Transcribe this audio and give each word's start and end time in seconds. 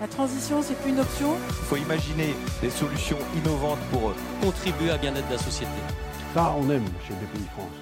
La 0.00 0.06
transition, 0.06 0.62
c'est 0.62 0.80
plus 0.80 0.90
une 0.90 1.00
option 1.00 1.34
Il 1.48 1.54
faut 1.66 1.76
imaginer 1.76 2.32
des 2.62 2.70
solutions 2.70 3.18
innovantes 3.34 3.80
pour 3.90 4.14
contribuer 4.40 4.90
à 4.90 4.96
bien-être 4.96 5.26
de 5.26 5.32
la 5.32 5.38
société. 5.38 5.72
Ça, 6.34 6.54
on 6.56 6.70
aime 6.70 6.84
chez 7.04 7.14
BPI 7.14 7.48
France. 7.52 7.72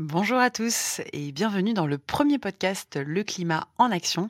Bonjour 0.00 0.38
à 0.38 0.50
tous 0.50 1.00
et 1.12 1.30
bienvenue 1.30 1.72
dans 1.72 1.86
le 1.86 1.98
premier 1.98 2.38
podcast 2.38 2.98
Le 3.00 3.22
climat 3.22 3.68
en 3.78 3.92
action 3.92 4.28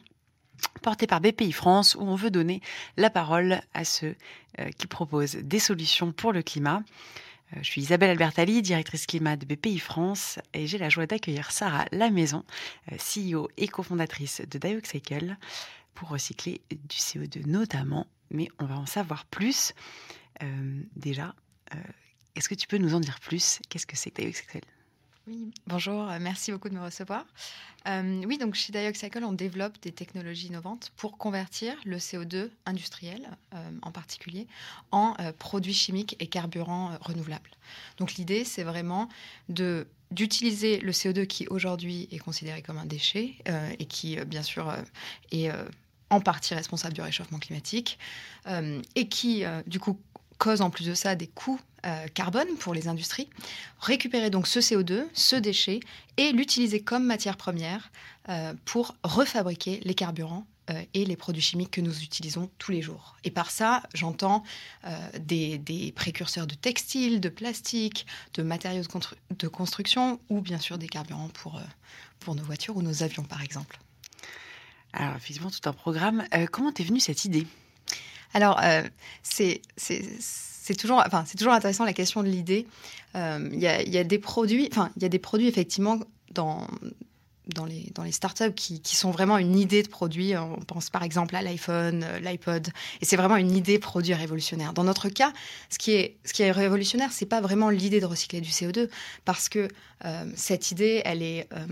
porté 0.83 1.07
par 1.07 1.23
BPI 1.23 1.53
France 1.53 1.95
où 1.95 2.03
on 2.03 2.17
veut 2.17 2.31
donner 2.31 2.61
la 2.99 3.09
parole 3.09 3.63
à 3.73 3.87
ceux 3.87 4.15
euh, 4.61 4.69
qui 4.77 4.87
proposent 4.87 5.37
des 5.37 5.59
solutions 5.59 6.13
pour 6.13 6.35
le 6.35 6.43
climat. 6.43 6.83
Euh, 7.55 7.61
je 7.63 7.71
suis 7.71 7.81
Isabelle 7.81 8.11
Albertali, 8.11 8.61
directrice 8.61 9.07
climat 9.07 9.37
de 9.37 9.47
BPI 9.47 9.79
France 9.79 10.39
et 10.53 10.67
j'ai 10.67 10.77
la 10.77 10.91
joie 10.91 11.07
d'accueillir 11.07 11.51
Sarah 11.51 11.87
Lamaison, 11.93 12.45
euh, 12.93 12.97
CEO 12.97 13.49
et 13.57 13.69
cofondatrice 13.69 14.43
de 14.51 14.59
Dioxycle 14.59 15.39
pour 15.95 16.11
recycler 16.11 16.61
du 16.71 16.97
CO2 16.97 17.47
notamment, 17.47 18.07
mais 18.31 18.49
on 18.59 18.67
va 18.67 18.79
en 18.79 18.87
savoir 18.87 19.25
plus. 19.27 19.73
déjà, 20.97 21.35
est-ce 22.35 22.49
que 22.49 22.55
tu 22.55 22.67
peux 22.67 22.79
nous 22.79 22.95
en 22.95 23.01
dire 23.01 23.21
plus? 23.21 23.61
Qu'est-ce 23.69 23.87
que 23.87 23.97
c'est 23.97 24.11
que 24.11 24.23
Dioxycle 24.23 24.61
oui, 25.29 25.53
bonjour, 25.69 26.11
euh, 26.11 26.19
merci 26.21 26.51
beaucoup 26.51 26.69
de 26.69 26.75
me 26.75 26.83
recevoir. 26.83 27.25
Euh, 27.87 28.23
oui, 28.27 28.39
donc 28.39 28.57
chez 28.57 28.73
Dioxycle, 28.73 29.23
on 29.23 29.33
développe 29.33 29.81
des 29.81 29.93
technologies 29.93 30.49
innovantes 30.49 30.91
pour 30.97 31.17
convertir 31.17 31.77
le 31.85 31.99
CO2 31.99 32.51
industriel, 32.67 33.29
euh, 33.55 33.71
en 33.83 33.93
particulier, 33.93 34.49
en 34.91 35.15
produits 35.39 35.75
chimiques 35.75 36.17
et 36.19 36.27
carburants 36.27 36.99
renouvelables. 37.01 37.51
Donc 37.99 38.15
l'idée, 38.15 38.43
c'est 38.43 38.65
vraiment 38.65 39.09
d'utiliser 39.49 40.81
le 40.81 40.91
CO2 40.91 41.27
qui 41.27 41.47
aujourd'hui 41.47 42.09
est 42.11 42.19
considéré 42.19 42.61
comme 42.61 42.79
un 42.79 42.87
déchet 42.87 43.37
et 43.79 43.87
qui, 43.87 44.17
bien 44.25 44.43
sûr, 44.43 44.75
est 45.31 45.53
en 46.13 46.21
partie 46.21 46.55
responsable 46.55 46.95
du 46.95 47.01
réchauffement 47.01 47.39
climatique 47.39 47.99
et 48.95 49.09
qui, 49.09 49.45
du 49.67 49.81
coup, 49.81 49.99
cause 50.43 50.61
en 50.61 50.71
plus 50.71 50.87
de 50.87 50.95
ça 50.95 51.15
des 51.15 51.29
coûts 51.29 51.61
euh, 51.87 52.07
carbone 52.15 52.49
pour 52.59 52.75
les 52.75 52.89
industries, 52.89 53.29
récupérer 53.81 54.29
donc 54.29 54.49
ce 54.49 54.59
CO2, 54.59 55.05
ce 55.13 55.37
déchet, 55.37 55.79
et 56.17 56.33
l'utiliser 56.33 56.81
comme 56.81 57.05
matière 57.05 57.37
première 57.37 57.93
euh, 58.29 58.53
pour 58.65 58.97
refabriquer 59.05 59.81
les 59.85 59.95
carburants 59.95 60.45
euh, 60.71 60.83
et 60.95 61.05
les 61.05 61.17
produits 61.17 61.43
chimiques 61.43 61.73
que 61.73 61.81
nous 61.81 62.03
utilisons 62.03 62.51
tous 62.59 62.73
les 62.73 62.83
jours. 62.83 63.17
Et 63.23 63.31
par 63.31 63.53
ça, 63.53 63.85
j'entends 63.95 64.43
des, 65.21 65.93
précurseurs 65.95 66.49
de 66.49 66.55
textiles, 66.55 67.21
de 67.21 67.29
plastique, 67.29 68.07
de 68.35 68.43
matériaux 68.43 68.83
de, 69.39 69.49
construction, 69.49 70.19
ou 70.29 70.41
bien 70.41 70.59
sûr 70.59 70.77
des 70.77 70.89
carburants 70.89 71.31
pour 72.19 72.35
nos 72.35 72.43
voitures 72.43 72.77
ou 72.77 72.83
nos 72.83 73.05
avions, 73.05 73.25
par 73.25 73.43
exemple. 73.43 73.79
Alors, 74.93 75.17
effectivement, 75.17 75.51
tout 75.51 75.69
un 75.69 75.73
programme. 75.73 76.25
comment 76.51 76.73
est 76.73 76.83
venue 76.83 77.01
cette 77.01 77.25
idée? 77.25 77.47
Alors, 78.35 78.61
euh, 78.63 78.83
c'est 79.23 79.61
toujours, 80.79 81.03
enfin, 81.05 81.25
c'est 81.27 81.37
toujours 81.37 81.53
intéressant 81.53 81.85
la 81.85 81.93
question 81.93 82.23
de 82.23 82.29
l'idée. 82.29 82.67
Euh, 83.15 83.49
il 83.53 83.59
y, 83.59 83.91
y, 83.91 83.99
a, 83.99 84.05
des 84.05 84.19
produits, 84.19 84.69
enfin, 84.71 84.91
il 84.97 85.03
y 85.03 85.07
a 85.07 85.09
des 85.09 85.19
produits 85.19 85.49
effectivement 85.49 85.99
dans 86.33 86.67
dans 87.55 87.65
les, 87.65 87.91
dans 87.95 88.03
les 88.03 88.13
startups 88.13 88.53
qui, 88.55 88.81
qui 88.81 88.97
sont 88.97 89.11
vraiment 89.11 89.39
une 89.39 89.59
idée 89.59 89.83
de 89.83 89.89
produit. 89.89 90.37
On 90.37 90.57
pense 90.57 90.91
par 90.91 91.03
exemple 91.03 91.37
à 91.37 91.43
l'iPhone, 91.43 92.05
euh, 92.05 92.21
l'iPod, 92.21 92.69
et 93.01 93.05
c'est 93.05 93.17
vraiment 93.17 93.37
une 93.37 93.55
idée 93.57 93.79
produit 93.79 94.15
révolutionnaire. 94.15 94.73
Dans 94.73 94.85
notre 94.85 95.09
cas, 95.09 95.33
ce 95.71 95.79
qui 95.79 95.93
est, 95.93 96.17
ce 96.25 96.33
qui 96.33 96.43
est 96.43 96.51
révolutionnaire, 96.51 97.11
c'est 97.13 97.27
pas 97.27 97.41
vraiment 97.41 97.71
l'idée 97.71 98.01
de 98.01 98.07
recycler 98.07 98.41
du 98.41 98.51
CO2, 98.51 98.89
parce 99.25 99.49
que 99.49 99.69
euh, 100.05 100.25
cette 100.35 100.71
idée, 100.71 101.03
elle 101.05 101.23
est, 101.23 101.49
euh, 101.53 101.67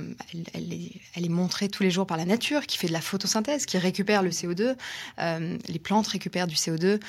elle, 0.55 0.73
est, 0.73 0.93
elle 1.15 1.25
est 1.25 1.31
montrée 1.31 1.69
tous 1.69 1.83
les 1.83 1.91
jours 1.91 2.07
par 2.07 2.17
la 2.17 2.25
nature, 2.25 2.67
qui 2.67 2.79
fait 2.79 2.89
de 2.89 2.93
la 2.93 3.01
photosynthèse, 3.01 3.67
qui 3.67 3.79
récupère 3.79 4.23
le 4.23 4.31
CO2. 4.31 4.77
les 5.19 5.79
plantes 5.79 6.07
récupèrent 6.07 6.47
du 6.47 6.55
CO2 6.55 7.01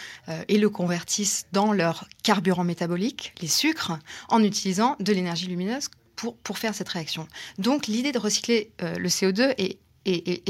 et 0.47 0.57
le 0.57 0.69
convertissent 0.69 1.45
dans 1.51 1.73
leur 1.73 2.07
carburant 2.23 2.63
métabolique, 2.63 3.33
les 3.41 3.47
sucres, 3.47 3.97
en 4.29 4.43
utilisant 4.43 4.95
de 4.99 5.13
l'énergie 5.13 5.47
lumineuse 5.47 5.89
pour, 6.43 6.57
faire 6.57 6.75
cette 6.75 6.89
réaction. 6.89 7.27
Donc 7.57 7.87
l'idée 7.87 8.11
de 8.11 8.19
recycler 8.19 8.71
euh, 8.81 8.95
le 8.95 9.09
CO2 9.09 9.53
est, 9.57 9.77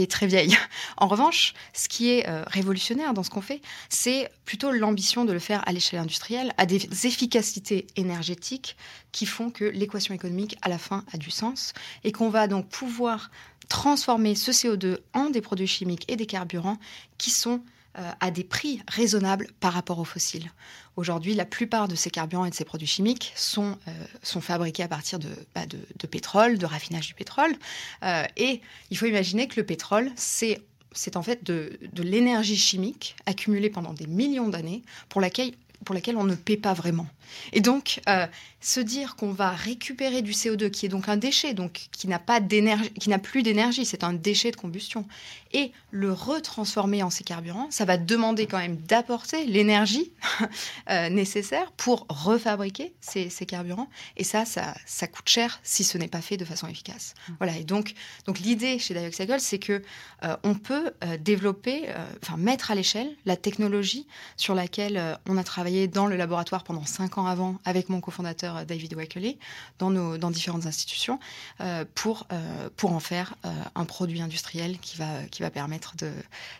très 0.09 0.27
vieille. 0.27 0.57
En 0.97 1.07
revanche, 1.07 1.53
ce 1.73 1.89
qui 1.89 2.09
est 2.09 2.27
euh, 2.27 2.43
révolutionnaire 2.47 3.13
dans 3.13 3.23
ce 3.23 3.29
qu'on 3.29 3.41
fait, 3.41 3.61
c'est 3.89 4.29
plutôt 4.45 4.71
l'ambition 4.71 5.25
de 5.25 5.33
le 5.33 5.39
faire 5.39 5.67
à 5.67 5.71
l'échelle 5.71 5.99
industrielle, 5.99 6.53
à 6.57 6.65
des 6.65 6.85
efficacités 7.05 7.87
énergétiques 7.95 8.77
qui 9.11 9.25
font 9.25 9.49
que 9.49 9.65
l'équation 9.65 10.13
économique, 10.13 10.57
à 10.61 10.69
la 10.69 10.77
fin, 10.77 11.03
a 11.13 11.17
du 11.17 11.31
sens 11.31 11.73
et 12.03 12.11
qu'on 12.11 12.29
va 12.29 12.47
donc 12.47 12.69
pouvoir 12.69 13.31
transformer 13.67 14.35
ce 14.35 14.51
CO2 14.51 14.99
en 15.13 15.29
des 15.29 15.41
produits 15.41 15.67
chimiques 15.67 16.05
et 16.09 16.15
des 16.15 16.25
carburants 16.25 16.77
qui 17.17 17.29
sont 17.29 17.61
à 17.96 18.31
des 18.31 18.44
prix 18.44 18.81
raisonnables 18.88 19.47
par 19.59 19.74
rapport 19.74 20.00
aux 20.00 20.06
fossiles. 20.06 20.50
Aujourd'hui, 20.97 21.35
la 21.35 21.46
plupart 21.46 21.88
de 21.88 21.96
ces 21.96 22.09
carburants 22.09 22.46
et 22.46 22.50
de 22.50 22.56
ces 22.56 22.66
produits 22.66 22.88
chimiques 22.88 23.31
sont, 23.35 23.78
euh, 23.88 23.91
sont 24.24 24.41
fabriqués 24.41 24.84
à 24.84 24.88
partir 24.90 25.19
de, 25.19 25.29
bah, 25.56 25.66
de, 25.66 26.07
pétrole, 26.07 26.57
de 26.57 26.66
raffinage 26.66 27.07
du 27.07 27.13
pétrole. 27.13 27.56
Euh, 28.03 28.25
et 28.35 28.62
il 28.90 28.97
faut 28.97 29.06
imaginer 29.06 29.47
que 29.47 29.59
le 29.59 29.66
pétrole, 29.66 30.12
c'est 30.16 30.62
c'est 30.94 31.16
en 31.16 31.24
fait 31.24 31.41
de, 31.46 31.80
de 31.94 32.03
l'énergie 32.03 32.57
chimique 32.57 33.16
accumulée 33.25 33.69
pendant 33.69 33.94
des 33.94 34.07
millions 34.07 34.50
d'années 34.50 34.84
pour 35.07 35.22
laquelle, 35.22 35.53
pour 35.86 35.96
laquelle 35.96 36.18
on 36.18 36.24
ne 36.24 36.36
paie 36.36 36.58
pas 36.58 36.74
vraiment. 36.74 37.08
Et 37.53 37.62
donc, 37.62 38.02
euh, 38.08 38.28
se 38.59 38.80
dire 38.80 39.16
qu'on 39.16 39.31
va 39.31 39.52
récupérer 39.52 40.22
du 40.22 40.31
CO2, 40.31 40.69
qui 40.69 40.86
est 40.86 40.90
donc 40.90 41.09
un 41.09 41.18
déchet, 41.18 41.53
donc 41.53 41.88
qui 41.92 42.08
n'a 42.08 42.19
pas 42.19 42.40
d'énergie, 42.40 42.92
qui 42.92 43.09
n'a 43.09 43.18
plus 43.18 43.42
d'énergie, 43.42 43.86
c'est 43.86 44.03
un 44.03 44.14
déchet 44.14 44.52
de 44.52 44.56
combustion, 44.56 45.08
et 45.53 45.72
le 45.90 46.14
retransformer 46.14 47.02
en 47.02 47.09
ces 47.09 47.24
carburants, 47.24 47.68
ça 47.72 47.86
va 47.86 47.97
demander 47.97 48.46
quand 48.46 48.59
même 48.59 48.78
d'apporter 48.78 49.46
l'énergie 49.46 50.12
euh, 50.90 51.09
nécessaire 51.09 51.72
pour 51.72 52.06
refabriquer 52.09 52.94
ces, 53.02 53.30
carburants. 53.48 53.90
Et 54.18 54.24
ça, 54.24 54.46
ça, 54.46 54.75
ça, 54.86 55.08
coûte 55.08 55.28
cher 55.28 55.59
si 55.63 55.84
ce 55.84 55.98
n'est 55.98 56.08
pas 56.08 56.22
fait 56.22 56.38
de 56.38 56.46
façon 56.46 56.68
efficace. 56.68 57.16
Mmh. 57.28 57.34
Voilà. 57.40 57.58
Et 57.58 57.63
donc, 57.63 57.94
donc 58.28 58.40
l'idée 58.40 58.78
chez 58.78 58.94
Dioxycle, 58.94 59.40
c'est 59.40 59.59
que 59.59 59.81
euh, 60.24 60.38
on 60.44 60.53
peut 60.53 60.92
développer, 61.19 61.88
enfin 62.22 62.38
mettre 62.38 62.72
à 62.72 62.75
l'échelle 62.75 63.09
la 63.25 63.36
technologie 63.36 64.06
sur 64.38 64.53
laquelle 64.53 65.18
on 65.28 65.38
a 65.38 65.44
travaillé 65.44 65.70
dans 65.87 66.07
le 66.07 66.15
laboratoire 66.15 66.63
pendant 66.63 66.85
cinq 66.85 67.17
ans 67.17 67.25
avant 67.25 67.57
avec 67.65 67.89
mon 67.89 68.01
cofondateur 68.01 68.57
euh, 68.57 68.65
David 68.65 68.93
Wakeley 68.93 69.37
dans, 69.79 69.89
nos, 69.89 70.17
dans 70.17 70.31
différentes 70.31 70.65
institutions 70.65 71.19
euh, 71.61 71.85
pour, 71.95 72.27
euh, 72.31 72.69
pour 72.75 72.93
en 72.93 72.99
faire 72.99 73.35
un 73.75 73.85
produit 73.85 74.21
industriel 74.21 74.77
qui 74.79 74.97
va, 74.97 75.23
qui 75.29 75.41
va 75.41 75.49
permettre 75.49 75.95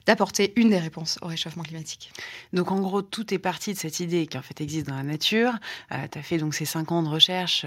d'apporter 0.06 0.54
une 0.56 0.70
des 0.70 0.80
réponses 0.80 1.20
au 1.22 1.28
réchauffement 1.28 1.64
climatique. 1.64 2.12
Donc 2.54 2.72
en 2.72 2.80
gros, 2.80 3.02
tout 3.02 3.34
est 3.34 3.40
parti 3.40 3.74
de 3.74 3.78
cette 3.78 4.00
idée 4.00 4.28
qui 4.28 4.38
en 4.38 4.42
fait 4.42 4.62
existe 4.62 4.88
dans 4.88 4.96
la 4.96 5.04
nature. 5.04 5.54
tu 5.90 6.18
as 6.18 6.22
fait 6.22 6.38
donc 6.38 6.54
ces 6.54 6.66
cinq 6.66 6.92
ans 6.92 7.04
de 7.04 7.10
recherche 7.10 7.66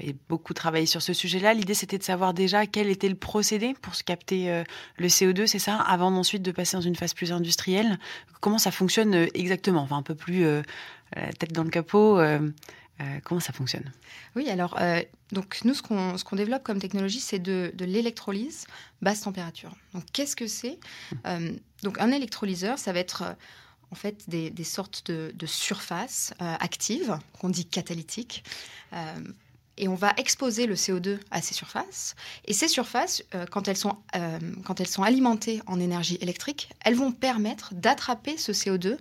et 0.00 0.14
beaucoup 0.28 0.54
travaillé 0.54 0.86
sur 0.86 1.02
ce 1.02 1.12
sujet-là. 1.12 1.54
L'idée 1.54 1.74
c'était 1.74 1.98
de 1.98 2.02
savoir 2.02 2.34
déjà 2.34 2.66
quel 2.66 2.88
était 2.88 3.08
le 3.08 3.14
procédé 3.14 3.74
pour 3.80 3.94
se 3.94 4.02
capter 4.02 4.64
le 4.96 5.08
CO2, 5.08 5.46
c'est 5.46 5.58
ça, 5.58 5.76
avant 5.76 6.14
ensuite 6.14 6.42
de 6.42 6.52
passer 6.52 6.76
dans 6.76 6.82
une 6.82 6.96
phase 6.96 7.14
plus 7.14 7.32
industrielle. 7.32 7.98
Comment 8.40 8.58
ça 8.58 8.70
fonctionne 8.70 9.28
exactement? 9.34 9.82
Enfin 9.82 9.96
un 9.96 10.02
peu 10.02 10.14
plus 10.14 10.44
la 11.14 11.32
tête 11.32 11.52
dans 11.52 11.64
le 11.64 11.70
capot. 11.70 12.18
Euh, 12.18 12.50
euh, 13.00 13.18
comment 13.24 13.40
ça 13.40 13.52
fonctionne? 13.52 13.90
Oui, 14.36 14.48
alors, 14.48 14.76
euh, 14.80 15.02
donc 15.32 15.60
nous, 15.64 15.74
ce 15.74 15.82
qu'on 15.82 16.36
développe 16.36 16.62
comme 16.62 16.78
technologie, 16.78 17.20
c'est 17.20 17.40
de, 17.40 17.72
de 17.74 17.84
l'électrolyse 17.84 18.66
basse 19.02 19.22
température. 19.22 19.74
Donc, 19.94 20.04
qu'est-ce 20.12 20.36
que 20.36 20.46
c'est? 20.46 20.78
Donc, 21.82 21.98
un 21.98 22.12
électrolyseur, 22.12 22.78
ça 22.78 22.92
va 22.92 23.00
être 23.00 23.36
en 23.90 23.96
fait 23.96 24.28
des, 24.28 24.50
des 24.50 24.64
sortes 24.64 25.06
de, 25.06 25.32
de 25.34 25.46
surfaces 25.46 26.34
actives, 26.38 27.18
qu'on 27.38 27.48
dit 27.48 27.66
catalytiques. 27.66 28.44
et 29.76 29.88
on 29.88 29.96
va 29.96 30.14
exposer 30.16 30.66
le 30.66 30.76
CO2 30.76 31.18
à 31.32 31.42
ces 31.42 31.52
surfaces. 31.52 32.14
Et 32.44 32.52
ces 32.52 32.68
surfaces, 32.68 33.24
quand, 33.50 33.66
elles 33.66 33.76
sont, 33.76 33.98
quand 34.64 34.80
elles 34.80 34.88
sont 34.88 35.02
alimentées 35.02 35.60
en 35.66 35.80
énergie 35.80 36.16
électrique, 36.20 36.70
elles 36.84 36.94
vont 36.94 37.10
permettre 37.10 37.74
d'attraper 37.74 38.36
ce 38.38 38.52
CO2, 38.52 38.98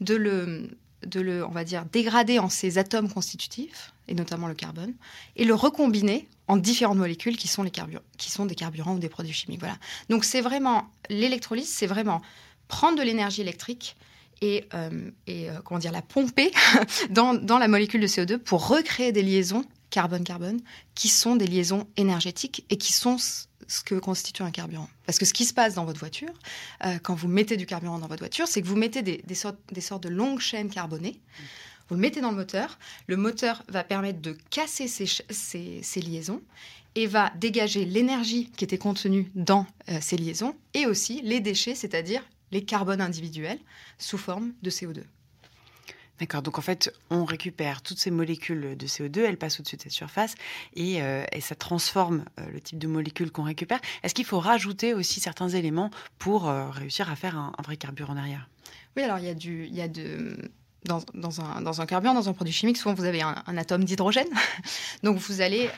de 0.00 0.14
le, 0.14 0.68
de 1.04 1.20
le, 1.20 1.44
on 1.44 1.50
va 1.50 1.64
dire, 1.64 1.84
dégrader 1.90 2.38
en 2.38 2.48
ses 2.48 2.78
atomes 2.78 3.10
constitutifs, 3.10 3.92
et 4.08 4.14
notamment 4.14 4.48
le 4.48 4.54
carbone, 4.54 4.94
et 5.36 5.44
le 5.44 5.54
recombiner 5.54 6.28
en 6.48 6.56
différentes 6.56 6.98
molécules 6.98 7.36
qui 7.36 7.48
sont, 7.48 7.62
les 7.62 7.72
qui 8.18 8.30
sont 8.30 8.46
des 8.46 8.54
carburants 8.54 8.94
ou 8.94 8.98
des 8.98 9.08
produits 9.08 9.32
chimiques. 9.32 9.60
Voilà. 9.60 9.76
Donc 10.08 10.24
c'est 10.24 10.40
vraiment, 10.40 10.88
l'électrolyse, 11.10 11.68
c'est 11.68 11.86
vraiment 11.86 12.22
prendre 12.68 12.98
de 12.98 13.02
l'énergie 13.02 13.40
électrique 13.40 13.96
et, 14.42 14.66
euh, 14.74 15.10
et 15.26 15.50
euh, 15.50 15.60
comment 15.64 15.80
dire, 15.80 15.92
la 15.92 16.02
pomper 16.02 16.50
dans, 17.10 17.34
dans 17.34 17.58
la 17.58 17.68
molécule 17.68 18.00
de 18.00 18.06
CO2 18.06 18.38
pour 18.38 18.68
recréer 18.68 19.12
des 19.12 19.22
liaisons 19.22 19.64
carbone-carbone 19.90 20.60
qui 20.94 21.08
sont 21.08 21.36
des 21.36 21.46
liaisons 21.46 21.86
énergétiques 21.96 22.64
et 22.70 22.76
qui 22.76 22.92
sont 22.92 23.16
ce 23.68 23.82
que 23.82 23.94
constitue 23.94 24.42
un 24.42 24.50
carburant. 24.50 24.88
Parce 25.06 25.18
que 25.18 25.24
ce 25.24 25.32
qui 25.32 25.44
se 25.44 25.54
passe 25.54 25.74
dans 25.74 25.84
votre 25.84 25.98
voiture, 25.98 26.32
euh, 26.84 26.98
quand 27.02 27.14
vous 27.14 27.28
mettez 27.28 27.56
du 27.56 27.66
carburant 27.66 27.98
dans 27.98 28.08
votre 28.08 28.20
voiture, 28.20 28.46
c'est 28.48 28.62
que 28.62 28.66
vous 28.66 28.76
mettez 28.76 29.02
des, 29.02 29.34
sortes, 29.34 29.58
de 30.02 30.08
longues 30.08 30.40
chaînes 30.40 30.70
carbonées. 30.70 31.20
Vous 31.88 31.94
le 31.94 32.00
mettez 32.00 32.20
dans 32.20 32.30
le 32.30 32.36
moteur. 32.36 32.78
Le 33.06 33.16
moteur 33.16 33.62
va 33.68 33.84
permettre 33.84 34.20
de 34.20 34.36
casser 34.50 34.88
ces, 34.88 35.06
ces, 35.06 36.00
liaisons 36.00 36.42
et 36.94 37.06
va 37.06 37.32
dégager 37.36 37.84
l'énergie 37.84 38.50
qui 38.56 38.64
était 38.64 38.78
contenue 38.78 39.30
dans 39.34 39.66
euh, 39.88 39.98
ces 40.00 40.16
liaisons 40.16 40.56
et 40.74 40.86
aussi 40.86 41.20
les 41.22 41.40
déchets, 41.40 41.74
c'est-à-dire 41.74 42.22
les 42.52 42.64
carbones 42.64 43.00
individuels 43.00 43.58
sous 43.98 44.18
forme 44.18 44.52
de 44.62 44.70
CO2. 44.70 45.02
D'accord, 46.18 46.42
donc 46.42 46.58
en 46.58 46.62
fait, 46.62 46.92
on 47.10 47.24
récupère 47.24 47.82
toutes 47.82 47.98
ces 47.98 48.10
molécules 48.10 48.76
de 48.76 48.86
CO2, 48.86 49.20
elles 49.20 49.36
passent 49.36 49.60
au-dessus 49.60 49.76
de 49.76 49.82
cette 49.82 49.92
surface 49.92 50.34
et, 50.74 51.02
euh, 51.02 51.24
ça 51.40 51.54
transforme 51.54 52.24
euh, 52.40 52.46
le 52.52 52.60
type 52.60 52.78
de 52.78 52.86
molécules 52.86 53.30
qu'on 53.30 53.42
récupère. 53.42 53.80
Est-ce 54.02 54.14
qu'il 54.14 54.24
faut 54.24 54.40
rajouter 54.40 54.94
aussi 54.94 55.20
certains 55.20 55.48
éléments 55.48 55.90
pour 56.18 56.48
euh, 56.48 56.70
réussir 56.70 57.10
à 57.10 57.16
faire 57.16 57.36
un, 57.36 57.52
vrai 57.62 57.76
carburant 57.76 58.14
derrière 58.14 58.48
Oui, 58.96 59.02
alors 59.02 59.18
il 59.18 59.26
y 59.26 59.28
a 59.28 59.34
du, 59.34 59.66
y 59.66 59.82
a 59.82 59.88
de, 59.88 60.38
dans, 60.84 61.04
un, 61.40 61.60
dans 61.60 61.80
un 61.82 61.86
carburant, 61.86 62.14
dans 62.14 62.28
un 62.28 62.32
produit 62.32 62.54
chimique, 62.54 62.78
souvent 62.78 62.94
vous 62.94 63.04
avez 63.04 63.20
un, 63.20 63.56
atome 63.58 63.84
d'hydrogène. 63.84 64.28
Donc 65.02 65.18
vous 65.18 65.42
allez 65.42 65.68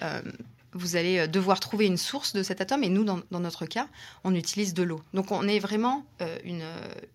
vous 0.72 0.96
allez 0.96 1.26
devoir 1.28 1.60
trouver 1.60 1.86
une 1.86 1.96
source 1.96 2.32
de 2.32 2.42
cet 2.42 2.60
atome. 2.60 2.84
Et 2.84 2.88
nous, 2.88 3.04
dans, 3.04 3.20
dans 3.30 3.40
notre 3.40 3.66
cas, 3.66 3.88
on 4.24 4.34
utilise 4.34 4.74
de 4.74 4.82
l'eau. 4.82 5.00
Donc 5.14 5.30
on 5.32 5.46
est 5.48 5.58
vraiment 5.58 6.04
euh, 6.20 6.38
une, 6.44 6.64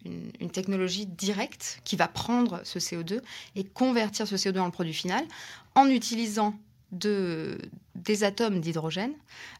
une, 0.05 0.31
une, 0.39 0.49
technologie 0.49 1.05
directe 1.05 1.79
qui 1.83 1.95
va 1.95 2.07
prendre 2.07 2.61
ce 2.63 2.79
CO2 2.79 3.21
et 3.55 3.63
convertir 3.63 4.27
ce 4.27 4.35
CO2 4.35 4.59
en 4.59 4.65
le 4.65 4.71
produit 4.71 4.93
final 4.93 5.23
en 5.75 5.87
utilisant 5.87 6.55
de, 6.93 7.57
des 7.95 8.23
atomes 8.23 8.59
d'hydrogène 8.59 9.13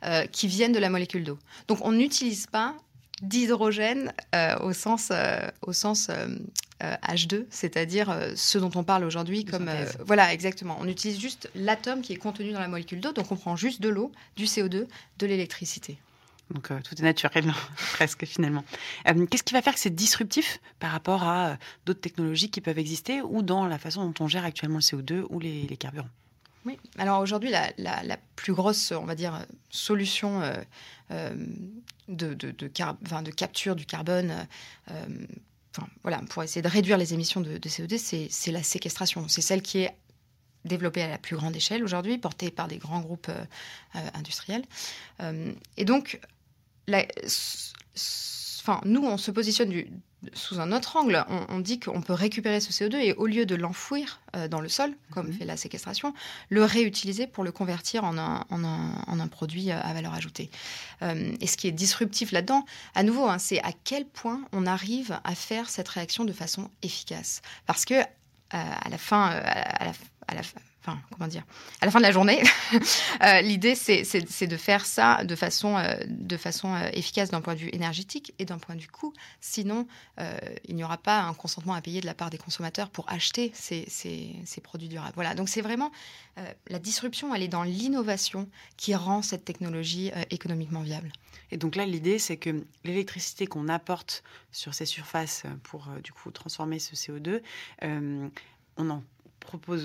euh, 0.05 0.25
qui 0.27 0.47
viennent 0.47 0.71
de 0.71 0.79
la 0.79 0.89
molécule 0.89 1.23
d'eau. 1.23 1.37
Donc 1.67 1.79
on 1.81 1.91
n'utilise 1.91 2.47
pas 2.47 2.75
d'hydrogène 3.21 4.13
euh, 4.35 4.57
au 4.59 4.73
sens, 4.73 5.09
euh, 5.11 5.47
au 5.61 5.73
sens 5.73 6.09
H2, 6.83 7.35
euh, 7.35 7.45
c'est-à-dire 7.50 8.09
euh, 8.09 8.33
ce 8.35 8.57
dont 8.57 8.71
on 8.75 8.83
parle 8.83 9.03
aujourd'hui 9.03 9.45
comme 9.45 9.69
euh, 9.69 9.85
voilà 10.06 10.33
exactement. 10.33 10.77
On 10.80 10.88
utilise 10.88 11.19
juste 11.19 11.50
l'atome 11.56 12.01
qui 12.01 12.13
est 12.13 12.18
contenu 12.18 12.51
dans 12.51 12.59
la 12.59 12.68
molécule 12.68 13.00
d'eau, 13.00 13.12
donc 13.12 13.31
on 13.31 13.35
prend 13.35 13.56
juste 13.56 13.81
de 13.81 13.89
l'eau, 13.89 14.12
du 14.35 14.45
CO2, 14.45 14.88
de 15.19 15.25
l'électricité. 15.25 15.97
Donc 16.51 16.71
euh, 16.71 16.80
tout 16.83 16.95
est 16.95 17.03
naturel, 17.03 17.51
presque 17.94 18.25
finalement. 18.25 18.63
Euh, 19.07 19.25
Qu'est-ce 19.25 19.44
qui 19.44 19.53
va 19.53 19.62
faire 19.62 19.74
que 19.74 19.80
c'est 19.80 19.94
disruptif 19.94 20.59
par 20.80 20.91
rapport 20.91 21.24
à 21.24 21.50
euh, 21.50 21.56
d'autres 21.85 22.01
technologies 22.01 22.50
qui 22.50 22.62
peuvent 22.62 22.80
exister 22.80 23.21
ou 23.21 23.41
dans 23.41 23.65
la 23.65 23.79
façon 23.79 24.06
dont 24.06 24.25
on 24.25 24.27
gère 24.27 24.45
actuellement 24.45 24.77
le 24.77 24.81
CO2 24.81 25.25
ou 25.29 25.39
les, 25.39 25.63
les 25.63 25.77
carburants? 25.77 26.09
Oui, 26.65 26.77
alors 26.97 27.19
aujourd'hui, 27.21 27.50
la, 27.50 27.71
la, 27.77 28.03
la, 28.03 28.18
plus 28.38 28.53
grosse, 28.53 28.94
on 28.94 29.03
va 29.03 29.15
dire, 29.15 29.45
solution 29.69 30.41
de, 31.09 32.33
de, 32.33 32.51
de, 32.51 32.68
car, 32.68 32.95
enfin, 33.03 33.21
de, 33.21 33.31
capture 33.31 33.75
du 33.75 33.86
carbone 33.86 34.47
enfin, 35.75 35.87
voilà, 36.03 36.21
pour 36.29 36.43
essayer 36.43 36.61
de 36.61 36.67
réduire 36.67 36.97
les 36.97 37.13
émissions 37.13 37.41
de, 37.41 37.57
de 37.57 37.69
CO2, 37.69 37.97
c'est 38.29 38.51
la 38.51 38.63
séquestration. 38.63 39.27
C'est 39.27 39.41
celle 39.41 39.61
qui 39.61 39.79
est 39.79 39.95
développée 40.65 41.01
à 41.01 41.09
la 41.09 41.17
plus 41.17 41.35
grande 41.35 41.55
échelle 41.55 41.83
aujourd'hui, 41.83 42.17
portée 42.17 42.51
par 42.51 42.67
des 42.67 42.77
grands 42.77 43.01
groupes 43.01 43.29
euh, 43.29 43.45
euh, 43.95 43.99
industriels. 44.13 44.63
Euh, 45.21 45.51
et 45.77 45.85
donc, 45.85 46.19
enfin, 46.87 48.81
nous, 48.85 49.03
on 49.03 49.17
se 49.17 49.31
positionne 49.31 49.69
du, 49.69 49.89
sous 50.33 50.59
un 50.59 50.71
autre 50.71 50.95
angle. 50.95 51.25
On, 51.29 51.45
on 51.49 51.59
dit 51.59 51.79
qu'on 51.79 52.01
peut 52.01 52.13
récupérer 52.13 52.59
ce 52.59 52.71
CO2 52.71 52.95
et 52.95 53.13
au 53.13 53.25
lieu 53.25 53.45
de 53.45 53.55
l'enfouir 53.55 54.21
euh, 54.35 54.47
dans 54.47 54.61
le 54.61 54.69
sol, 54.69 54.95
comme 55.11 55.27
mmh. 55.27 55.33
fait 55.33 55.45
la 55.45 55.57
séquestration, 55.57 56.13
le 56.49 56.63
réutiliser 56.63 57.27
pour 57.27 57.43
le 57.43 57.51
convertir 57.51 58.03
en 58.03 58.17
un, 58.17 58.45
en 58.49 58.63
un, 58.63 58.95
en 59.07 59.19
un 59.19 59.27
produit 59.27 59.71
à 59.71 59.93
valeur 59.93 60.13
ajoutée. 60.13 60.49
Euh, 61.01 61.35
et 61.39 61.47
ce 61.47 61.57
qui 61.57 61.67
est 61.67 61.71
disruptif 61.71 62.31
là-dedans, 62.31 62.65
à 62.95 63.03
nouveau, 63.03 63.27
hein, 63.27 63.37
c'est 63.37 63.61
à 63.63 63.71
quel 63.83 64.05
point 64.05 64.41
on 64.51 64.65
arrive 64.65 65.19
à 65.23 65.35
faire 65.35 65.69
cette 65.69 65.87
réaction 65.87 66.25
de 66.25 66.33
façon 66.33 66.69
efficace. 66.81 67.41
Parce 67.65 67.85
que 67.85 67.95
euh, 67.95 68.03
à 68.51 68.89
la 68.89 68.97
fin, 68.97 69.27
à 69.27 69.85
la, 69.85 69.93
à 70.27 70.35
la, 70.35 70.41
enfin, 70.85 71.00
comment 71.12 71.27
dire, 71.27 71.44
à 71.81 71.85
la 71.85 71.91
fin 71.91 72.00
de 72.00 72.03
la 72.03 72.12
journée, 72.12 72.44
euh, 73.24 73.41
l'idée 73.41 73.75
c'est 73.75 74.47
de 74.47 74.57
faire 74.57 74.85
ça 74.85 75.24
de 75.24 75.35
façon, 75.35 75.77
euh, 75.77 75.95
euh, 76.03 76.89
efficace 76.94 77.31
d'un 77.31 77.41
point 77.41 77.53
de 77.56 77.59
vue 77.59 77.69
énergétique 77.71 78.33
et 78.39 78.45
d'un 78.45 78.57
point 78.57 78.75
de 78.75 78.81
vue 78.81 78.88
coût. 78.88 79.13
Sinon, 79.39 79.88
il 80.68 80.75
n'y 80.75 80.83
aura 80.83 80.97
pas 80.97 81.21
un 81.21 81.33
consentement 81.33 81.74
à 81.74 81.81
payer 81.81 82.01
de 82.01 82.06
la 82.06 82.13
part 82.13 82.30
des 82.30 82.38
consommateurs 82.38 82.89
pour 82.89 83.09
acheter 83.09 83.51
ces, 83.53 83.85
produits 84.62 84.88
durables. 84.88 85.13
Voilà, 85.15 85.35
donc 85.35 85.50
c'est 85.50 85.62
vraiment 85.62 85.91
la 86.68 86.80
disruption, 86.80 87.33
elle 87.33 87.44
est 87.44 87.47
dans 87.47 87.63
l'innovation 87.63 88.50
qui 88.77 88.95
rend 88.95 89.21
cette 89.21 89.45
technologie 89.45 90.12
économiquement 90.29 90.81
viable. 90.81 91.12
Et 91.51 91.57
donc 91.57 91.75
là, 91.75 91.86
l'idée, 91.86 92.19
c'est 92.19 92.38
que 92.38 92.65
l'électricité 92.83 93.47
qu'on 93.47 93.68
apporte 93.68 94.24
sur 94.51 94.74
ces 94.74 94.86
surfaces 94.86 95.44
pour 95.63 95.88
du 96.03 96.12
coup 96.12 96.31
transformer 96.31 96.79
ce 96.79 96.95
CO2, 96.95 97.41
on 97.81 98.89
en 98.89 99.03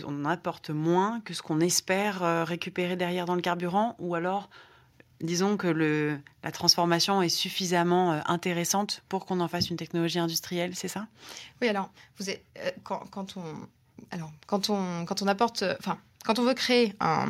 on 0.06 0.24
apporte 0.24 0.70
moins 0.70 1.20
que 1.20 1.34
ce 1.34 1.42
qu'on 1.42 1.60
espère 1.60 2.22
euh, 2.22 2.44
récupérer 2.44 2.96
derrière 2.96 3.26
dans 3.26 3.34
le 3.34 3.40
carburant 3.40 3.96
ou 3.98 4.14
alors 4.14 4.48
disons 5.20 5.56
que 5.56 6.18
la 6.42 6.52
transformation 6.52 7.22
est 7.22 7.28
suffisamment 7.28 8.12
euh, 8.12 8.20
intéressante 8.26 9.02
pour 9.08 9.26
qu'on 9.26 9.40
en 9.40 9.48
fasse 9.48 9.70
une 9.70 9.76
technologie 9.76 10.18
industrielle, 10.18 10.74
c'est 10.76 10.88
ça? 10.88 11.06
Oui, 11.60 11.68
alors, 11.68 11.90
vous 12.18 12.30
êtes, 12.30 12.44
euh, 12.58 12.70
quand, 12.84 13.36
on, 13.36 13.42
alors 14.10 14.32
quand, 14.46 14.70
on, 14.70 15.04
quand 15.04 15.22
on 15.22 15.26
apporte, 15.26 15.64
enfin, 15.80 15.98
quand 16.24 16.38
on 16.38 16.44
veut 16.44 16.54
créer 16.54 16.94
un, 17.00 17.26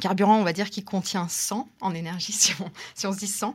carburant, 0.00 0.36
on 0.36 0.44
va 0.44 0.52
dire, 0.52 0.70
qui 0.70 0.84
contient 0.84 1.26
100 1.28 1.68
en 1.80 1.94
énergie, 1.94 2.54
on, 2.60 2.70
si 2.94 3.06
on 3.06 3.12
se 3.12 3.18
dit 3.18 3.26
100, 3.26 3.54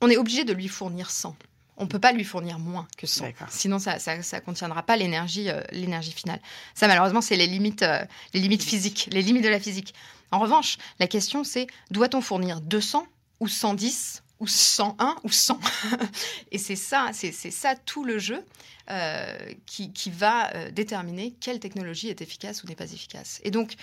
on 0.00 0.10
est 0.10 0.16
obligé 0.16 0.44
de 0.44 0.52
lui 0.52 0.68
fournir 0.68 1.10
100 1.10 1.36
on 1.76 1.84
ne 1.84 1.88
peut 1.88 1.98
pas 1.98 2.12
lui 2.12 2.24
fournir 2.24 2.58
moins 2.58 2.86
que 2.96 3.06
100. 3.06 3.26
Sinon, 3.48 3.78
ça 3.78 3.96
ne 4.16 4.22
ça, 4.22 4.40
contiendra 4.40 4.82
pas 4.82 4.96
l'énergie 4.96 5.48
euh, 5.48 5.62
l'énergie 5.70 6.12
finale. 6.12 6.40
Ça, 6.74 6.86
malheureusement, 6.86 7.20
c'est 7.20 7.36
les 7.36 7.46
limites, 7.46 7.82
euh, 7.82 8.04
les 8.34 8.40
limites 8.40 8.62
physiques, 8.62 9.08
les 9.12 9.22
limites 9.22 9.44
de 9.44 9.48
la 9.48 9.60
physique. 9.60 9.94
En 10.30 10.38
revanche, 10.38 10.78
la 10.98 11.06
question, 11.06 11.44
c'est 11.44 11.66
doit-on 11.90 12.20
fournir 12.20 12.60
200 12.60 13.06
ou 13.40 13.48
110 13.48 14.21
ou 14.42 14.48
101 14.48 15.16
ou 15.22 15.30
100 15.30 15.60
Et 16.50 16.58
c'est 16.58 16.76
ça, 16.76 17.10
c'est 17.12 17.32
ça 17.32 17.76
tout 17.76 18.04
le 18.04 18.18
jeu 18.18 18.44
euh, 18.90 19.38
qui, 19.64 19.92
qui, 19.92 20.10
va 20.10 20.52
euh, 20.56 20.72
déterminer 20.72 21.32
quelle 21.40 21.60
technologie 21.60 22.08
est 22.08 22.20
efficace 22.20 22.64
ou 22.64 22.66
n'est 22.66 22.74
pas 22.74 22.92
efficace. 22.92 23.40
Et 23.44 23.52
donc, 23.52 23.74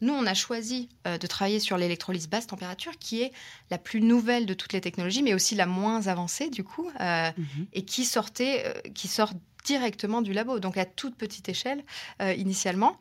nous, 0.00 0.14
on 0.14 0.24
a 0.24 0.32
choisi 0.32 0.88
euh, 1.06 1.18
de 1.18 1.26
travailler 1.26 1.60
sur 1.60 1.76
l'électrolyse 1.76 2.26
basse 2.26 2.46
température, 2.46 2.92
qui 2.98 3.20
est 3.20 3.32
la 3.70 3.76
plus 3.76 4.00
nouvelle 4.00 4.46
de 4.46 4.54
toutes 4.54 4.72
les 4.72 4.80
technologies, 4.80 5.22
mais 5.22 5.34
aussi 5.34 5.56
la 5.56 5.66
moins 5.66 6.06
avancée, 6.06 6.48
du 6.48 6.64
coup, 6.64 6.88
mm 6.88 6.98
-hmm. 6.98 7.66
et 7.74 7.82
qui 7.84 8.06
sortait, 8.06 8.80
qui 8.94 9.08
sort 9.08 9.32
directement 9.66 10.22
du 10.22 10.32
labo, 10.32 10.58
donc 10.58 10.78
à 10.78 10.86
toute 10.86 11.16
petite 11.16 11.48
échelle 11.50 11.84
initialement. 12.20 12.92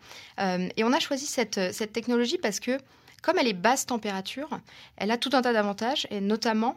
et 0.78 0.84
on 0.84 0.94
a 0.94 1.00
choisi 1.00 1.26
cette, 1.26 1.60
cette 1.74 1.94
technologie 1.94 2.40
parce 2.40 2.60
que, 2.60 2.74
comme 3.22 3.38
elle 3.40 3.48
est 3.48 3.62
basse 3.68 3.86
température, 3.86 4.50
elle 4.98 5.12
a 5.12 5.18
tout 5.18 5.32
un 5.34 5.42
tas 5.42 5.54
d'avantages, 5.54 6.06
et 6.10 6.22
notamment, 6.22 6.76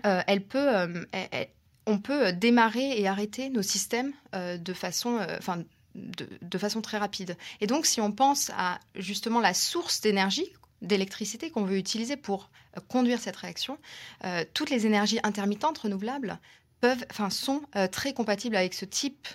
peut... 0.00 1.06
Elle, 1.12 1.48
on 1.86 1.98
peut 1.98 2.32
démarrer 2.32 3.00
et 3.00 3.08
arrêter 3.08 3.50
nos 3.50 3.62
systèmes 3.62 4.12
euh, 4.34 4.56
de 4.56 4.72
façon, 4.72 5.18
euh, 5.18 6.80
très 6.82 6.98
rapide. 6.98 7.36
Et 7.60 7.66
donc, 7.66 7.86
si 7.86 8.00
on 8.00 8.12
pense 8.12 8.50
à 8.56 8.78
justement 8.94 9.40
la 9.40 9.54
source 9.54 10.00
d'énergie, 10.00 10.52
d'électricité 10.80 11.50
qu'on 11.50 11.64
veut 11.64 11.76
utiliser 11.76 12.16
pour 12.16 12.50
euh, 12.76 12.80
conduire 12.88 13.20
cette 13.20 13.36
réaction, 13.36 13.78
euh, 14.24 14.44
toutes 14.54 14.70
les 14.70 14.86
énergies 14.86 15.20
intermittentes 15.22 15.78
renouvelables 15.78 16.38
peuvent, 16.80 17.04
sont 17.30 17.62
euh, 17.76 17.86
très 17.86 18.12
compatibles 18.12 18.56
avec 18.56 18.74
ce 18.74 18.84
type, 18.84 19.28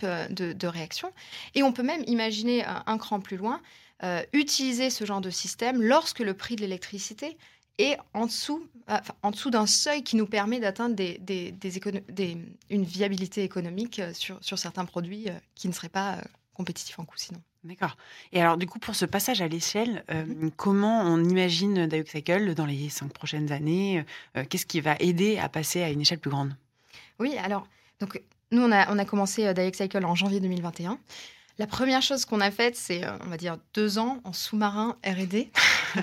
de, 0.00 0.52
de, 0.52 0.66
réaction. 0.66 1.12
Et 1.54 1.62
on 1.62 1.72
peut 1.72 1.84
même 1.84 2.02
imaginer 2.08 2.64
un 2.64 2.98
cran 2.98 3.20
plus 3.20 3.36
loin, 3.36 3.60
utiliser 4.32 4.90
ce 4.90 5.04
genre 5.04 5.20
de 5.20 5.30
système 5.30 5.80
lorsque 5.80 6.18
le 6.18 6.34
prix 6.34 6.56
de 6.56 6.62
l'électricité 6.62 7.38
et 7.78 7.96
en 8.12 8.26
dessous, 8.26 8.66
enfin, 8.88 9.14
en 9.22 9.30
dessous 9.30 9.50
d'un 9.50 9.66
seuil 9.66 10.02
qui 10.02 10.16
nous 10.16 10.26
permet 10.26 10.60
d'atteindre 10.60 10.94
des, 10.94 11.18
des, 11.18 11.52
des 11.52 12.38
une 12.70 12.84
viabilité 12.84 13.42
économique 13.42 13.98
euh, 13.98 14.12
sur, 14.12 14.38
sur, 14.42 14.58
certains 14.58 14.84
produits 14.84 15.28
euh, 15.28 15.34
qui 15.54 15.68
ne 15.68 15.72
seraient 15.72 15.88
pas 15.88 16.14
euh, 16.14 16.22
compétitifs 16.54 16.98
en 16.98 17.04
coût 17.04 17.16
sinon. 17.16 17.40
D'accord. 17.64 17.96
Et 18.32 18.42
alors, 18.42 18.58
du 18.58 18.66
coup, 18.66 18.78
pour 18.78 18.94
ce 18.94 19.06
passage 19.06 19.40
à 19.40 19.48
l'échelle, 19.48 20.04
euh, 20.10 20.26
mmh. 20.26 20.50
comment 20.56 21.00
on 21.00 21.24
imagine 21.24 21.86
Dioxycle 21.86 22.54
dans 22.54 22.66
les 22.66 22.90
cinq 22.90 23.10
prochaines 23.12 23.52
années 23.52 24.04
euh, 24.36 24.44
Qu'est-ce 24.48 24.66
qui 24.66 24.82
va 24.82 24.96
aider 25.00 25.38
à 25.38 25.48
passer 25.48 25.82
à 25.82 25.88
une 25.88 26.02
échelle 26.02 26.18
plus 26.18 26.30
grande? 26.30 26.54
Oui, 27.18 27.38
alors, 27.38 27.66
donc, 28.00 28.20
nous, 28.50 28.62
on 28.62 28.70
a, 28.70 28.92
on 28.92 28.98
a 28.98 29.06
commencé 29.06 29.52
Dioxycle 29.54 30.04
en 30.04 30.14
janvier 30.14 30.40
2021. 30.40 30.98
La 31.58 31.66
première 31.66 32.02
chose 32.02 32.26
qu'on 32.26 32.40
a 32.40 32.50
faite, 32.50 32.76
c'est, 32.76 33.02
on 33.24 33.30
va 33.30 33.38
dire, 33.38 33.56
deux 33.72 33.98
ans 33.98 34.20
en 34.24 34.32
sous-marin 34.34 34.98
R&D 35.06 35.50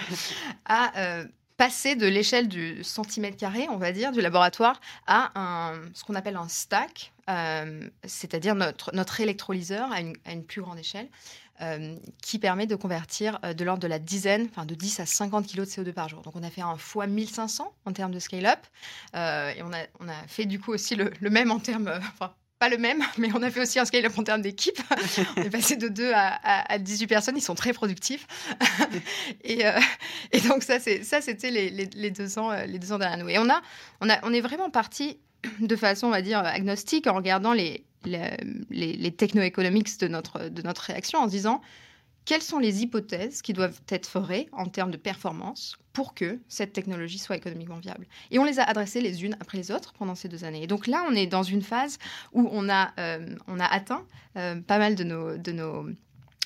à 0.65 0.97
euh, 0.97 1.25
passer 1.61 1.95
de 1.95 2.07
l'échelle 2.07 2.47
du 2.47 2.83
centimètre 2.83 3.37
carré, 3.37 3.67
on 3.69 3.77
va 3.77 3.91
dire, 3.91 4.11
du 4.11 4.19
laboratoire, 4.19 4.81
à 5.05 5.73
ce 5.93 6.03
qu'on 6.03 6.15
appelle 6.15 6.35
un 6.35 6.47
stack, 6.47 7.13
euh, 7.29 7.87
c'est-à-dire 8.03 8.55
notre, 8.55 9.19
électrolyseur 9.19 9.91
à 9.91 9.99
une, 10.01 10.43
plus 10.43 10.63
grande 10.63 10.79
échelle, 10.79 11.07
euh, 11.61 11.95
qui 12.23 12.39
permet 12.39 12.65
de 12.65 12.73
convertir 12.73 13.37
euh, 13.45 13.53
de 13.53 13.63
l'ordre 13.63 13.79
de 13.79 13.87
la 13.87 13.99
dizaine, 13.99 14.47
enfin 14.49 14.65
de 14.65 14.73
10 14.73 15.01
à 15.01 15.05
50 15.05 15.45
kg 15.45 15.57
de 15.57 15.65
CO2 15.65 15.93
par 15.93 16.09
jour. 16.09 16.23
Donc 16.23 16.35
on 16.35 16.41
a 16.41 16.49
fait 16.49 16.61
un 16.61 16.77
fois 16.77 17.05
1500 17.05 17.71
en 17.85 17.93
termes 17.93 18.11
de 18.11 18.17
scale-up, 18.17 18.65
et 19.13 19.61
on 19.61 19.71
a, 19.71 20.13
fait 20.27 20.45
du 20.45 20.59
coup 20.59 20.73
aussi 20.73 20.95
le, 20.95 21.11
même 21.29 21.51
en 21.51 21.59
termes, 21.59 21.91
pas 22.61 22.69
le 22.69 22.77
même, 22.77 23.03
mais 23.17 23.29
on 23.33 23.41
a 23.41 23.49
fait 23.49 23.59
aussi 23.59 23.79
un 23.79 23.85
scale-up 23.85 24.13
en 24.17 24.23
termes 24.23 24.43
d'équipe. 24.43 24.79
on 25.35 25.41
est 25.41 25.49
passé 25.49 25.75
de 25.75 25.87
2 25.87 26.11
à, 26.13 26.27
à, 26.43 26.73
à, 26.73 26.77
18 26.77 27.07
personnes, 27.07 27.35
ils 27.35 27.41
sont 27.41 27.55
très 27.55 27.73
productifs. 27.73 28.27
et, 29.43 29.65
euh, 29.65 29.71
et, 30.31 30.39
donc 30.41 30.61
ça, 30.61 30.79
ça 30.79 31.21
c'était 31.21 31.49
les, 31.49 31.71
les, 31.71 31.89
les, 31.95 32.11
deux 32.11 32.37
ans, 32.37 32.51
les 32.67 32.77
deux 32.77 32.93
ans 32.93 32.99
derrière 32.99 33.17
nous. 33.17 33.29
Et 33.29 33.39
on, 33.39 33.49
a, 33.49 33.61
on, 33.99 34.09
a, 34.09 34.19
on 34.23 34.31
est 34.31 34.41
vraiment 34.41 34.69
parti 34.69 35.17
de 35.59 35.75
façon, 35.75 36.07
on 36.07 36.11
va 36.11 36.21
dire, 36.21 36.37
agnostique 36.37 37.07
en 37.07 37.15
regardant 37.15 37.53
les, 37.53 37.83
les, 38.05 38.37
les, 38.69 38.93
les 38.93 39.11
techno-economics 39.11 39.99
de 39.99 40.07
notre, 40.07 40.47
de 40.49 40.61
notre 40.61 40.81
réaction 40.81 41.17
en 41.17 41.25
se 41.25 41.31
disant 41.31 41.61
quelles 42.25 42.41
sont 42.41 42.59
les 42.59 42.83
hypothèses 42.83 43.41
qui 43.41 43.53
doivent 43.53 43.79
être 43.89 44.07
forées 44.07 44.47
en 44.51 44.65
termes 44.65 44.91
de 44.91 44.97
performance 44.97 45.77
pour 45.93 46.13
que 46.13 46.39
cette 46.47 46.73
technologie 46.73 47.17
soit 47.17 47.35
économiquement 47.35 47.79
viable? 47.79 48.07
Et 48.29 48.39
on 48.39 48.43
les 48.43 48.59
a 48.59 48.63
adressées 48.63 49.01
les 49.01 49.23
unes 49.23 49.35
après 49.39 49.57
les 49.57 49.71
autres 49.71 49.93
pendant 49.93 50.15
ces 50.15 50.29
deux 50.29 50.43
années. 50.43 50.63
Et 50.63 50.67
donc 50.67 50.87
là, 50.87 51.03
on 51.09 51.15
est 51.15 51.27
dans 51.27 51.43
une 51.43 51.61
phase 51.61 51.97
où 52.33 52.47
on 52.51 52.69
a, 52.69 52.93
euh, 52.99 53.35
atteint 53.59 54.05
euh, 54.37 54.61
pas 54.61 54.77
mal 54.77 54.95
de 54.95 55.03
nos 55.03 55.85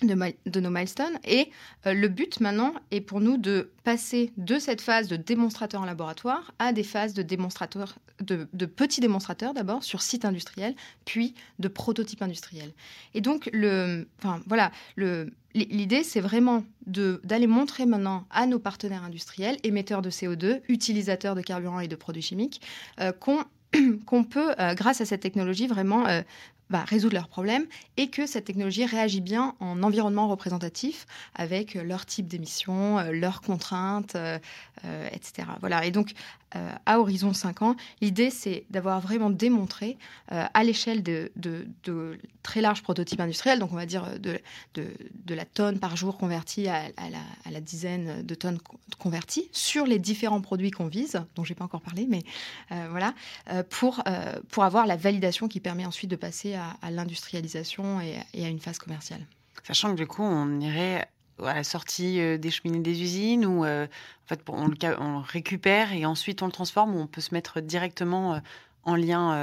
de, 0.01 0.59
nos 0.59 0.69
milestones. 0.69 1.19
Et 1.23 1.49
euh, 1.85 1.93
le 1.93 2.07
but 2.07 2.39
maintenant 2.39 2.73
est 2.91 3.01
pour 3.01 3.21
nous 3.21 3.37
de 3.37 3.71
passer 3.83 4.33
de 4.37 4.59
cette 4.59 4.81
phase 4.81 5.07
de 5.07 5.15
démonstrateur 5.15 5.81
en 5.81 5.85
laboratoire 5.85 6.53
à 6.59 6.73
des 6.73 6.83
phases 6.83 7.13
de 7.13 7.21
démonstrateurs, 7.21 7.95
de, 8.19 8.45
petits 8.65 9.01
démonstrateurs 9.01 9.53
d'abord 9.53 9.83
sur 9.83 10.01
site 10.01 10.25
industriel, 10.25 10.75
puis 11.05 11.33
de 11.59 11.67
prototypes 11.67 12.21
industriels. 12.21 12.73
Et 13.13 13.21
donc, 13.21 13.49
le, 13.53 14.07
enfin, 14.19 14.41
voilà, 14.47 14.71
le, 14.95 15.31
l'idée, 15.53 16.03
c'est 16.03 16.21
vraiment 16.21 16.65
d'aller 16.85 17.47
montrer 17.47 17.85
maintenant 17.85 18.25
à 18.29 18.45
nos 18.47 18.59
partenaires 18.59 19.03
industriels, 19.03 19.57
émetteurs 19.63 20.01
de 20.01 20.09
CO2, 20.09 20.61
utilisateurs 20.67 21.35
de 21.35 21.41
carburants 21.41 21.79
et 21.79 21.87
de 21.87 21.95
produits 21.95 22.21
chimiques, 22.21 22.61
euh, 22.99 23.11
qu'on 23.11 23.43
qu'on 24.05 24.23
peut, 24.23 24.53
euh, 24.59 24.73
grâce 24.73 25.01
à 25.01 25.05
cette 25.05 25.21
technologie, 25.21 25.67
vraiment 25.67 26.05
bah, 26.69 26.83
résoudre 26.87 27.13
leurs 27.13 27.27
problèmes 27.27 27.65
et 27.97 28.09
que 28.09 28.25
cette 28.25 28.45
technologie 28.45 28.85
réagit 28.85 29.21
bien 29.21 29.55
en 29.59 29.83
environnement 29.83 30.27
représentatif 30.27 31.05
avec 31.35 31.75
leur 31.75 32.05
type 32.05 32.27
d'émission, 32.27 32.99
euh, 32.99 33.11
leurs 33.11 33.41
contraintes, 33.41 34.15
euh, 34.15 34.39
euh, 34.83 35.07
etc. 35.11 35.47
Voilà. 35.61 35.85
Et 35.85 35.91
donc, 35.91 36.13
euh, 36.55 36.71
à 36.85 36.99
horizon 36.99 37.33
5 37.33 37.61
ans, 37.63 37.75
l'idée, 38.01 38.29
c'est 38.29 38.65
d'avoir 38.69 39.01
vraiment 39.01 39.29
démontré 39.29 39.97
euh, 40.31 40.45
à 40.53 40.63
l'échelle 40.63 41.03
de, 41.03 41.31
de, 41.35 41.67
très 42.43 42.61
larges 42.61 42.81
prototypes 42.81 43.19
industriels, 43.19 43.59
donc 43.59 43.73
on 43.73 43.75
va 43.75 43.85
dire 43.85 44.07
de, 44.19 44.39
la 45.33 45.45
tonne 45.45 45.79
par 45.79 45.97
jour 45.97 46.17
convertie 46.17 46.67
à, 46.67 46.83
la, 47.51 47.61
dizaine 47.61 48.21
de 48.21 48.35
tonnes 48.35 48.59
converties 48.99 49.49
sur 49.51 49.85
les 49.85 49.99
différents 49.99 50.39
produits 50.39 50.71
qu'on 50.71 50.87
vise, 50.87 51.21
dont 51.35 51.43
je 51.43 51.51
n'ai 51.51 51.55
pas 51.55 51.65
encore 51.65 51.81
parlé, 51.81 52.05
mais 52.07 52.21
euh, 52.71 52.87
voilà, 52.91 53.13
pour, 53.69 54.03
pour 54.49 54.63
avoir 54.63 54.85
la 54.85 54.95
validation 54.95 55.47
qui 55.47 55.59
permet 55.59 55.85
ensuite 55.85 56.11
de 56.11 56.15
passer 56.15 56.54
à, 56.55 56.91
l'industrialisation 56.91 58.01
et, 58.01 58.45
à 58.45 58.47
une 58.47 58.59
phase 58.59 58.77
commerciale. 58.77 59.21
Sachant 59.63 59.91
que 59.91 59.97
du 59.97 60.07
coup, 60.07 60.23
on 60.23 60.59
irait 60.59 61.07
à 61.43 61.53
la 61.53 61.63
sortie 61.63 62.19
euh, 62.21 62.37
des 62.37 62.51
cheminées 62.51 62.79
des 62.79 63.01
usines 63.01 63.45
ou 63.45 63.65
euh, 63.65 63.85
en 63.85 64.27
fait 64.27 64.41
on 64.47 64.67
le, 64.67 64.75
on 65.01 65.19
récupère 65.19 65.91
et 65.91 66.05
ensuite 66.05 66.41
on 66.41 66.45
le 66.45 66.51
transforme 66.51 66.95
ou 66.95 66.99
on 66.99 67.07
peut 67.07 67.19
se 67.19 67.33
mettre 67.33 67.59
directement 67.59 68.35
euh, 68.35 68.39
en 68.83 68.95
lien 68.95 69.33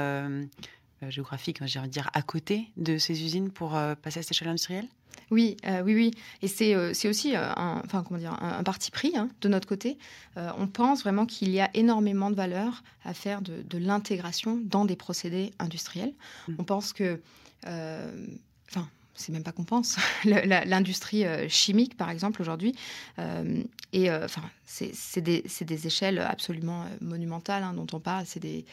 géographique, 1.09 1.59
j'ai 1.65 1.79
envie 1.79 1.87
de 1.89 1.93
dire 1.93 2.09
à 2.13 2.21
côté 2.21 2.69
de 2.77 2.97
ces 2.97 3.23
usines 3.23 3.51
pour 3.51 3.75
euh, 3.75 3.95
passer 3.95 4.19
à 4.19 4.21
cette 4.23 4.31
échelle 4.31 4.49
industrielle? 4.49 4.87
Oui, 5.31 5.57
euh, 5.65 5.81
oui, 5.83 5.95
oui. 5.95 6.11
Et 6.41 6.47
c'est 6.47 6.75
euh, 6.75 6.91
aussi 7.05 7.35
un, 7.35 7.81
enfin, 7.85 8.03
comment 8.03 8.19
dire, 8.19 8.33
un, 8.41 8.59
un 8.59 8.63
parti 8.63 8.91
pris 8.91 9.13
hein, 9.15 9.29
de 9.41 9.47
notre 9.49 9.67
côté. 9.67 9.97
Euh, 10.37 10.51
on 10.57 10.67
pense 10.67 11.03
vraiment 11.03 11.25
qu'il 11.25 11.49
y 11.49 11.59
a 11.59 11.69
énormément 11.73 12.29
de 12.29 12.35
valeur 12.35 12.83
à 13.03 13.13
faire 13.13 13.41
de, 13.41 13.61
de 13.63 13.77
l'intégration 13.77 14.59
dans 14.61 14.85
des 14.85 14.95
procédés 14.95 15.51
industriels. 15.59 16.13
Mmh. 16.47 16.55
On 16.59 16.63
pense 16.63 16.93
que, 16.93 17.19
enfin, 17.63 18.87
c'est 19.15 19.31
même 19.31 19.43
pas 19.43 19.51
qu'on 19.51 19.63
pense. 19.63 19.97
L'industrie 20.25 21.25
euh, 21.25 21.47
chimique, 21.47 21.95
par 21.97 22.09
exemple, 22.09 22.41
aujourd'hui, 22.41 22.75
euh, 23.19 23.63
et 23.91 24.09
euh, 24.09 24.25
enfin, 24.25 24.41
c'est 24.65 25.21
des, 25.21 25.43
des, 25.61 25.87
échelles 25.87 26.19
absolument 26.19 26.85
monumentales 26.99 27.63
hein, 27.63 27.73
dont 27.73 27.87
on 27.93 27.99
parle. 27.99 28.25
C'est 28.25 28.39
des, 28.39 28.65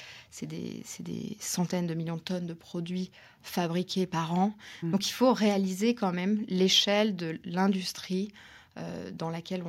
des, 0.42 0.82
des, 1.00 1.36
centaines 1.40 1.86
de 1.86 1.94
millions 1.94 2.16
de 2.16 2.22
tonnes 2.22 2.46
de 2.46 2.54
produits 2.54 3.10
fabriqués 3.42 4.06
par 4.06 4.38
an. 4.38 4.54
Mmh. 4.82 4.90
Donc, 4.92 5.08
il 5.08 5.12
faut 5.12 5.32
réaliser 5.32 5.94
quand 5.94 6.12
même 6.12 6.44
l'échelle 6.48 7.16
de 7.16 7.38
l'industrie 7.44 8.32
euh, 8.78 9.10
dans 9.10 9.30
laquelle 9.30 9.62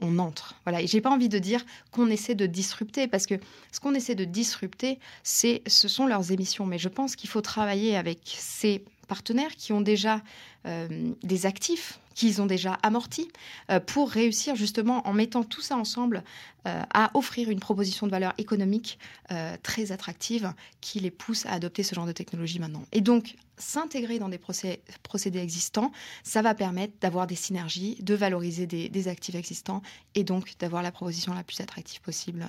on, 0.00 0.18
entre. 0.18 0.54
Voilà. 0.64 0.80
Et 0.80 0.86
j'ai 0.86 1.00
pas 1.00 1.10
envie 1.10 1.28
de 1.28 1.38
dire 1.38 1.64
qu'on 1.90 2.08
essaie 2.08 2.34
de 2.34 2.46
disrupter, 2.46 3.06
parce 3.06 3.26
que 3.26 3.34
ce 3.72 3.80
qu'on 3.80 3.94
essaie 3.94 4.14
de 4.14 4.24
disrupter, 4.24 4.98
c'est, 5.22 5.62
ce 5.66 5.88
sont 5.88 6.06
leurs 6.06 6.32
émissions. 6.32 6.64
Mais 6.64 6.78
je 6.78 6.88
pense 6.88 7.16
qu'il 7.16 7.28
faut 7.28 7.42
travailler 7.42 7.96
avec 7.96 8.20
ces 8.24 8.82
partenaires 9.08 9.54
qui 9.56 9.72
ont 9.72 9.80
déjà 9.80 10.22
euh, 10.66 11.12
des 11.22 11.46
actifs 11.46 12.00
qu'ils 12.16 12.40
ont 12.42 12.46
déjà 12.46 12.72
amortis 12.82 13.28
euh, 13.70 13.78
pour 13.78 14.10
réussir 14.10 14.56
justement 14.56 15.06
en 15.06 15.12
mettant 15.12 15.44
tout 15.44 15.60
ça 15.60 15.76
ensemble 15.76 16.24
euh, 16.66 16.82
à 16.92 17.10
offrir 17.14 17.50
une 17.50 17.60
proposition 17.60 18.06
de 18.06 18.10
valeur 18.10 18.32
économique 18.38 18.98
euh, 19.30 19.56
très 19.62 19.92
attractive 19.92 20.52
qui 20.80 20.98
les 20.98 21.12
pousse 21.12 21.46
à 21.46 21.52
adopter 21.52 21.84
ce 21.84 21.94
genre 21.94 22.06
de 22.06 22.12
technologie 22.12 22.58
maintenant. 22.58 22.84
Et 22.90 23.02
donc 23.02 23.36
s'intégrer 23.58 24.18
dans 24.18 24.30
des 24.30 24.38
procé 24.38 24.80
procédés 25.02 25.38
existants, 25.38 25.92
ça 26.24 26.42
va 26.42 26.54
permettre 26.54 26.94
d'avoir 27.00 27.26
des 27.26 27.36
synergies, 27.36 27.96
de 28.00 28.14
valoriser 28.14 28.66
des, 28.66 29.08
actifs 29.08 29.34
existants 29.34 29.82
et 30.14 30.24
donc 30.24 30.58
d'avoir 30.58 30.82
la 30.82 30.92
proposition 30.92 31.32
la 31.32 31.44
plus 31.44 31.60
attractive 31.60 32.00
possible 32.00 32.46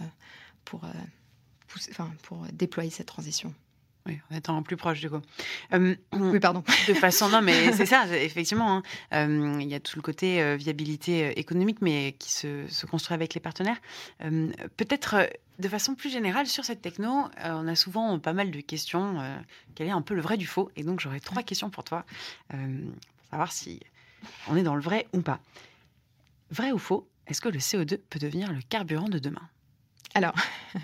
pour, 0.65 0.81
pour 2.23 2.45
déployer 2.51 2.89
cette 2.89 3.07
transition. 3.07 3.53
Oui, 4.07 4.19
en 4.31 4.35
étant 4.35 4.63
plus 4.63 4.77
proche 4.77 5.01
du 5.01 5.09
coup. 5.09 5.19
Euh, 5.73 5.95
oui, 6.13 6.39
pardon. 6.39 6.63
De 6.87 6.93
façon, 6.93 7.29
non, 7.29 7.41
mais 7.41 7.73
c'est 7.73 7.85
ça, 7.85 8.07
effectivement. 8.17 8.77
Hein. 8.77 8.83
Euh, 9.13 9.57
il 9.59 9.67
y 9.67 9.75
a 9.75 9.79
tout 9.79 9.97
le 9.97 10.01
côté 10.01 10.41
euh, 10.41 10.55
viabilité 10.55 11.25
euh, 11.25 11.33
économique, 11.35 11.81
mais 11.81 12.15
qui 12.17 12.31
se, 12.31 12.67
se, 12.67 12.85
construit 12.85 13.13
avec 13.13 13.33
les 13.33 13.41
partenaires. 13.41 13.77
Peut-être 14.77 15.29
de 15.59 15.67
façon 15.67 15.95
plus 15.95 16.09
générale 16.09 16.47
sur 16.47 16.63
cette 16.63 16.81
techno, 16.81 17.25
on 17.43 17.67
a 17.67 17.75
souvent 17.75 18.17
pas 18.19 18.33
mal 18.33 18.51
de 18.51 18.61
questions. 18.61 19.19
quel 19.75 19.87
est 19.87 19.91
un 19.91 20.01
peu 20.01 20.13
le 20.13 20.21
vrai 20.21 20.37
du 20.37 20.47
faux? 20.47 20.71
Et 20.75 20.83
donc, 20.83 20.99
j'aurais 20.99 21.19
trois 21.19 21.43
questions 21.43 21.69
pour 21.69 21.83
toi, 21.83 22.05
pour 22.49 22.59
savoir 23.29 23.51
si 23.51 23.81
on 24.47 24.55
est 24.55 24.63
dans 24.63 24.75
le 24.75 24.81
vrai 24.81 25.07
ou 25.13 25.21
pas. 25.21 25.39
Vrai 26.51 26.71
ou 26.71 26.77
faux 26.77 27.07
Est-ce 27.27 27.41
que 27.41 27.49
le 27.49 27.59
CO2 27.59 27.97
peut 28.09 28.19
devenir 28.19 28.53
le 28.53 28.61
carburant 28.61 29.09
de 29.09 29.19
demain? 29.19 29.49
Alors. 30.13 30.35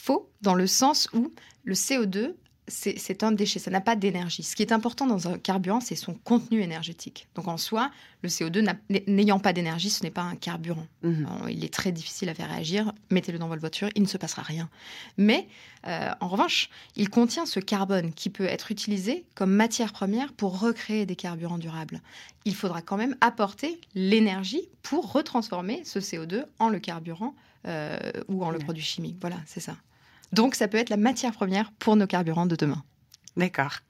faux 0.00 0.30
dans 0.40 0.54
le 0.54 0.66
sens 0.66 1.08
où 1.12 1.32
le 1.70 1.76
CO2, 1.76 2.34
c'est 2.66 3.22
un 3.22 3.30
déchet, 3.30 3.60
ça 3.60 3.70
n'a 3.70 3.80
pas 3.80 3.94
d'énergie. 3.94 4.42
Ce 4.42 4.56
qui 4.56 4.62
est 4.62 4.72
important 4.72 5.06
dans 5.06 5.28
un 5.28 5.38
carburant, 5.38 5.78
c'est 5.78 5.94
son 5.94 6.14
contenu 6.14 6.62
énergétique. 6.62 7.28
Donc 7.36 7.46
en 7.46 7.56
soi, 7.56 7.92
le 8.22 8.28
CO2 8.28 8.68
n'ayant 9.06 9.38
pas 9.38 9.52
d'énergie, 9.52 9.88
ce 9.88 10.02
n'est 10.02 10.10
pas 10.10 10.22
un 10.22 10.34
carburant. 10.34 10.86
Mmh. 11.04 11.26
Alors, 11.26 11.48
il 11.48 11.64
est 11.64 11.72
très 11.72 11.92
difficile 11.92 12.28
à 12.28 12.34
faire 12.34 12.48
réagir. 12.48 12.92
Mettez-le 13.10 13.38
dans 13.38 13.46
votre 13.46 13.60
voiture, 13.60 13.88
il 13.94 14.02
ne 14.02 14.08
se 14.08 14.16
passera 14.16 14.42
rien. 14.42 14.68
Mais 15.16 15.46
euh, 15.86 16.10
en 16.20 16.26
revanche, 16.26 16.70
il 16.96 17.08
contient 17.08 17.46
ce 17.46 17.60
carbone 17.60 18.12
qui 18.12 18.30
peut 18.30 18.46
être 18.46 18.72
utilisé 18.72 19.24
comme 19.36 19.52
matière 19.52 19.92
première 19.92 20.32
pour 20.32 20.58
recréer 20.58 21.06
des 21.06 21.16
carburants 21.16 21.58
durables. 21.58 22.00
Il 22.46 22.56
faudra 22.56 22.82
quand 22.82 22.96
même 22.96 23.14
apporter 23.20 23.80
l'énergie 23.94 24.62
pour 24.82 25.12
retransformer 25.12 25.82
ce 25.84 26.00
CO2 26.00 26.46
en 26.58 26.68
le 26.68 26.80
carburant 26.80 27.36
euh, 27.66 27.96
ou 28.26 28.44
en 28.44 28.50
le 28.50 28.58
produit 28.58 28.82
chimique. 28.82 29.18
Voilà, 29.20 29.36
c'est 29.46 29.60
ça. 29.60 29.76
Donc 30.32 30.54
ça 30.54 30.68
peut 30.68 30.78
être 30.78 30.90
la 30.90 30.96
matière 30.96 31.32
première 31.32 31.72
pour 31.72 31.96
nos 31.96 32.06
carburants 32.06 32.46
de 32.46 32.56
demain. 32.56 32.82
D'accord. 33.36 33.80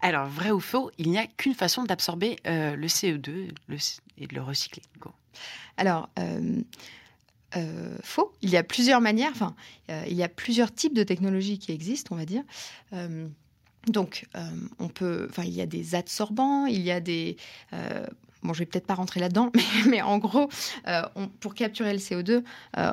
Alors, 0.00 0.26
vrai 0.26 0.50
ou 0.50 0.60
faux, 0.60 0.90
il 0.98 1.10
n'y 1.10 1.18
a 1.18 1.26
qu'une 1.26 1.54
façon 1.54 1.84
d'absorber 1.84 2.36
euh, 2.46 2.76
le 2.76 2.86
CO2 2.88 3.50
le, 3.68 3.76
et 4.18 4.26
de 4.26 4.34
le 4.34 4.42
recycler. 4.42 4.82
Go. 4.98 5.10
Alors, 5.76 6.10
euh, 6.18 6.60
euh, 7.56 7.96
faux. 8.02 8.32
Il 8.42 8.50
y 8.50 8.56
a 8.56 8.62
plusieurs 8.62 9.00
manières, 9.00 9.30
enfin, 9.32 9.54
il 9.88 10.14
y 10.14 10.22
a 10.22 10.28
plusieurs 10.28 10.74
types 10.74 10.94
de 10.94 11.04
technologies 11.04 11.58
qui 11.58 11.72
existent, 11.72 12.14
on 12.14 12.18
va 12.18 12.26
dire. 12.26 12.42
Donc, 13.86 14.26
on 14.78 14.88
peut, 14.88 15.26
enfin, 15.30 15.44
il 15.44 15.54
y 15.54 15.60
a 15.60 15.66
des 15.66 15.94
adsorbants, 15.94 16.66
il 16.66 16.80
y 16.82 16.90
a 16.90 17.00
des 17.00 17.36
bon, 18.44 18.52
je 18.52 18.60
vais 18.60 18.66
peut-être 18.66 18.86
pas 18.86 18.94
rentrer 18.94 19.18
là-dedans, 19.18 19.50
mais, 19.54 19.90
mais, 19.90 20.02
en 20.02 20.18
gros, 20.18 20.48
euh, 20.86 21.02
on, 21.16 21.28
pour 21.28 21.54
capturer 21.54 21.92
le 21.92 21.98
CO2, 21.98 22.44
euh, 22.76 22.92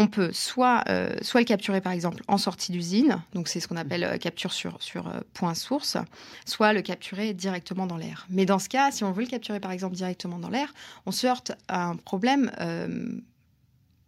on 0.00 0.06
peut 0.06 0.32
soit, 0.32 0.82
euh, 0.88 1.14
soit 1.20 1.40
le 1.40 1.44
capturer 1.44 1.82
par 1.82 1.92
exemple 1.92 2.22
en 2.26 2.38
sortie 2.38 2.72
d'usine, 2.72 3.22
donc 3.34 3.48
c'est 3.48 3.60
ce 3.60 3.68
qu'on 3.68 3.76
appelle 3.76 4.02
euh, 4.02 4.16
capture 4.16 4.54
sur, 4.54 4.82
sur 4.82 5.06
euh, 5.06 5.20
point 5.34 5.54
source, 5.54 5.98
soit 6.46 6.72
le 6.72 6.80
capturer 6.80 7.34
directement 7.34 7.86
dans 7.86 7.98
l'air. 7.98 8.26
Mais 8.30 8.46
dans 8.46 8.58
ce 8.58 8.70
cas, 8.70 8.90
si 8.92 9.04
on 9.04 9.12
veut 9.12 9.24
le 9.24 9.28
capturer 9.28 9.60
par 9.60 9.72
exemple 9.72 9.94
directement 9.94 10.38
dans 10.38 10.48
l'air, 10.48 10.72
on 11.04 11.12
se 11.12 11.26
heurte 11.26 11.52
à 11.68 11.84
un 11.84 11.96
problème 11.96 12.50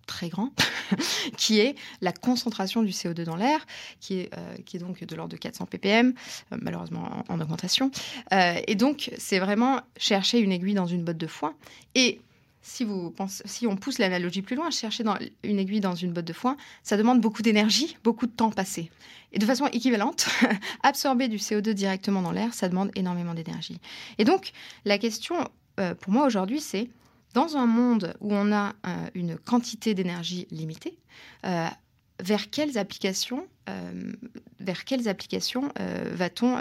très 0.07 0.31
grand, 0.31 0.51
qui 1.37 1.61
est 1.61 1.75
la 2.01 2.13
concentration 2.13 2.83
du 2.83 2.91
CO2 2.91 3.25
dans 3.25 3.37
l'air, 3.37 3.67
qui, 4.01 4.21
est, 4.21 4.31
qui 4.65 4.79
est 4.79 4.81
donc 4.81 5.05
de 5.05 5.15
l'ordre 5.15 5.33
de 5.33 5.37
400 5.37 5.67
ppm, 5.67 6.15
malheureusement 6.51 7.25
en, 7.29 7.35
en 7.35 7.41
augmentation. 7.41 7.91
Et 8.67 8.75
donc, 8.75 9.11
c'est 9.19 9.39
vraiment 9.39 9.81
chercher 9.97 10.39
une 10.39 10.53
aiguille 10.53 10.75
dans 10.75 10.87
une 10.87 11.05
botte 11.05 11.19
de 11.19 11.27
foin. 11.27 11.55
Et 11.95 12.21
si, 12.62 12.87
on 13.66 13.76
pousse 13.76 13.99
l'analogie 13.99 14.42
plus 14.42 14.57
loin, 14.57 14.71
chercher 14.71 15.04
une 15.42 15.59
aiguille 15.59 15.81
dans 15.81 15.95
une 15.95 16.12
botte 16.12 16.25
de 16.25 16.33
foin, 16.33 16.57
ça 16.83 16.97
demande 16.97 17.21
beaucoup 17.21 17.42
d'énergie, 17.42 17.97
beaucoup 18.04 18.26
de 18.26 18.33
temps 18.33 18.50
passé. 18.50 18.90
Et 19.33 19.38
de 19.38 19.47
façon 19.47 19.66
équivalente, 19.66 20.28
absorber 20.83 21.28
du 21.28 21.38
CO2 21.38 21.71
directement 21.71 22.23
dans 22.23 22.33
l'air, 22.33 22.54
ça 22.54 22.69
demande 22.69 22.92
énormément 22.95 23.35
d'énergie. 23.35 23.81
Et 24.19 24.25
donc, 24.25 24.52
la 24.85 24.99
question 24.99 25.49
euh, 25.81 25.95
pour 25.95 26.12
moi 26.12 26.26
aujourd'hui, 26.26 26.61
c'est 26.61 26.88
dans 27.35 27.57
un 27.57 27.66
monde 27.66 28.14
où 28.21 28.33
on 28.33 28.52
a 28.52 28.75
euh, 28.87 29.07
une 29.14 29.38
quantité 29.38 29.95
d'énergie 29.95 30.47
limitée, 30.50 30.99
euh, 31.47 31.66
vers 32.23 32.50
quelles 32.50 32.78
applications, 32.78 33.47
vers 34.61 34.85
quelles 34.85 35.09
applications 35.09 35.73
va-t-on 36.12 36.57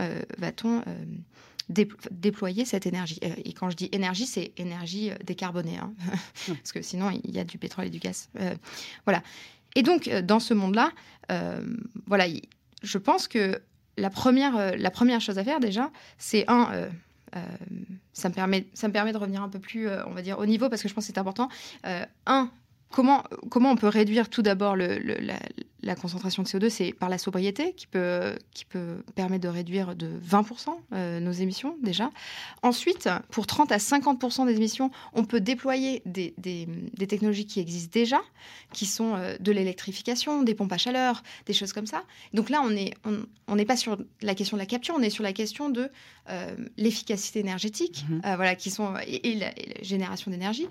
déployer 1.71 2.65
cette 2.65 2.85
énergie. 2.85 3.19
Et 3.21 3.53
quand 3.53 3.69
je 3.69 3.75
dis 3.75 3.89
énergie, 3.91 4.25
c'est 4.25 4.51
énergie 4.57 5.11
décarbonée, 5.25 5.77
hein. 5.77 5.93
Parce 6.47 6.71
que 6.71 6.81
sinon 6.81 7.09
il 7.23 7.31
y 7.31 7.39
a 7.39 7.43
du 7.43 7.57
pétrole 7.57 7.85
et 7.85 7.89
du 7.89 7.99
gaz. 7.99 8.29
voilà. 9.05 9.23
Et 9.75 9.83
donc 9.83 10.09
dans 10.09 10.39
ce 10.39 10.53
monde-là, 10.53 10.91
voilà, 12.07 12.25
je 12.83 12.97
pense 12.97 13.27
que 13.27 13.61
la 13.97 14.09
première, 14.09 14.77
la 14.77 14.91
première 14.91 15.21
chose 15.21 15.37
à 15.37 15.43
faire 15.43 15.59
déjà, 15.59 15.91
c'est 16.17 16.45
un 16.49 16.89
ça, 18.13 18.29
me 18.29 18.33
permet, 18.33 18.67
ça 18.73 18.87
me 18.87 18.93
permet 18.93 19.13
de 19.13 19.17
revenir 19.17 19.41
un 19.41 19.49
peu 19.49 19.59
plus, 19.59 19.87
on 20.05 20.11
va 20.11 20.21
dire, 20.21 20.39
au 20.39 20.45
niveau, 20.45 20.69
parce 20.69 20.81
que 20.81 20.89
je 20.89 20.93
pense 20.93 21.07
que 21.07 21.13
c'est 21.13 21.19
important. 21.19 21.49
un, 22.25 22.51
comment, 22.91 23.23
comment 23.49 23.71
on 23.71 23.75
peut 23.75 23.87
réduire 23.87 24.29
tout 24.29 24.41
d'abord 24.41 24.75
le, 24.75 24.97
la 24.97 25.39
concentration 25.95 26.43
de 26.43 26.47
CO2, 26.47 26.69
c'est 26.69 26.93
par 26.93 27.09
la 27.09 27.17
sobriété 27.17 27.73
qui 27.73 27.87
peut, 27.87 28.37
qui 28.51 28.65
peut 28.65 29.03
permettre 29.15 29.43
de 29.43 29.47
réduire 29.49 29.95
de 29.95 30.11
20% 30.23 30.69
euh, 30.93 31.19
nos 31.19 31.31
émissions 31.31 31.75
déjà. 31.81 32.11
Ensuite, 32.61 33.09
pour 33.29 33.47
30 33.47 33.71
à 33.71 33.77
50% 33.77 34.45
des 34.45 34.55
émissions, 34.55 34.91
on 35.13 35.25
peut 35.25 35.41
déployer 35.41 36.03
des, 36.05 36.33
des, 36.37 36.67
technologies 37.07 37.45
qui 37.47 37.59
existent 37.59 37.91
déjà, 37.93 38.21
qui 38.73 38.85
sont 38.85 39.15
euh, 39.15 39.35
de 39.39 39.51
l'électrification, 39.51 40.43
des 40.43 40.53
pompes 40.53 40.71
à 40.71 40.77
chaleur, 40.77 41.23
des 41.47 41.53
choses 41.53 41.73
comme 41.73 41.87
ça. 41.87 42.03
Donc 42.33 42.49
là, 42.49 42.61
on 42.63 42.69
n'est 42.69 42.93
on, 43.47 43.55
n'est 43.55 43.65
pas 43.65 43.75
sur 43.75 43.97
la 44.21 44.35
question 44.35 44.57
de 44.57 44.61
la 44.61 44.67
capture, 44.67 44.95
on 44.97 45.01
est 45.01 45.09
sur 45.09 45.23
la 45.23 45.33
question 45.33 45.69
de 45.69 45.89
euh, 46.29 46.55
l'efficacité 46.77 47.39
énergétique, 47.39 48.05
mhm. 48.07 48.21
voilà, 48.35 48.55
qui 48.55 48.69
sont, 48.69 48.93
et, 49.07 49.35
la, 49.35 49.51
génération 49.81 50.29
d'énergie 50.31 50.67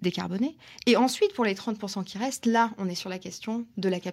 décarbonée. 0.00 0.56
Et 0.86 0.96
ensuite, 0.96 1.34
pour 1.34 1.44
les 1.44 1.54
30% 1.54 2.04
qui 2.04 2.18
restent, 2.18 2.46
là, 2.46 2.70
on 2.78 2.88
est 2.88 2.94
sur 2.94 3.10
la 3.10 3.18
question 3.18 3.66
de 3.76 3.88
la 3.88 3.98
capture 3.98 4.11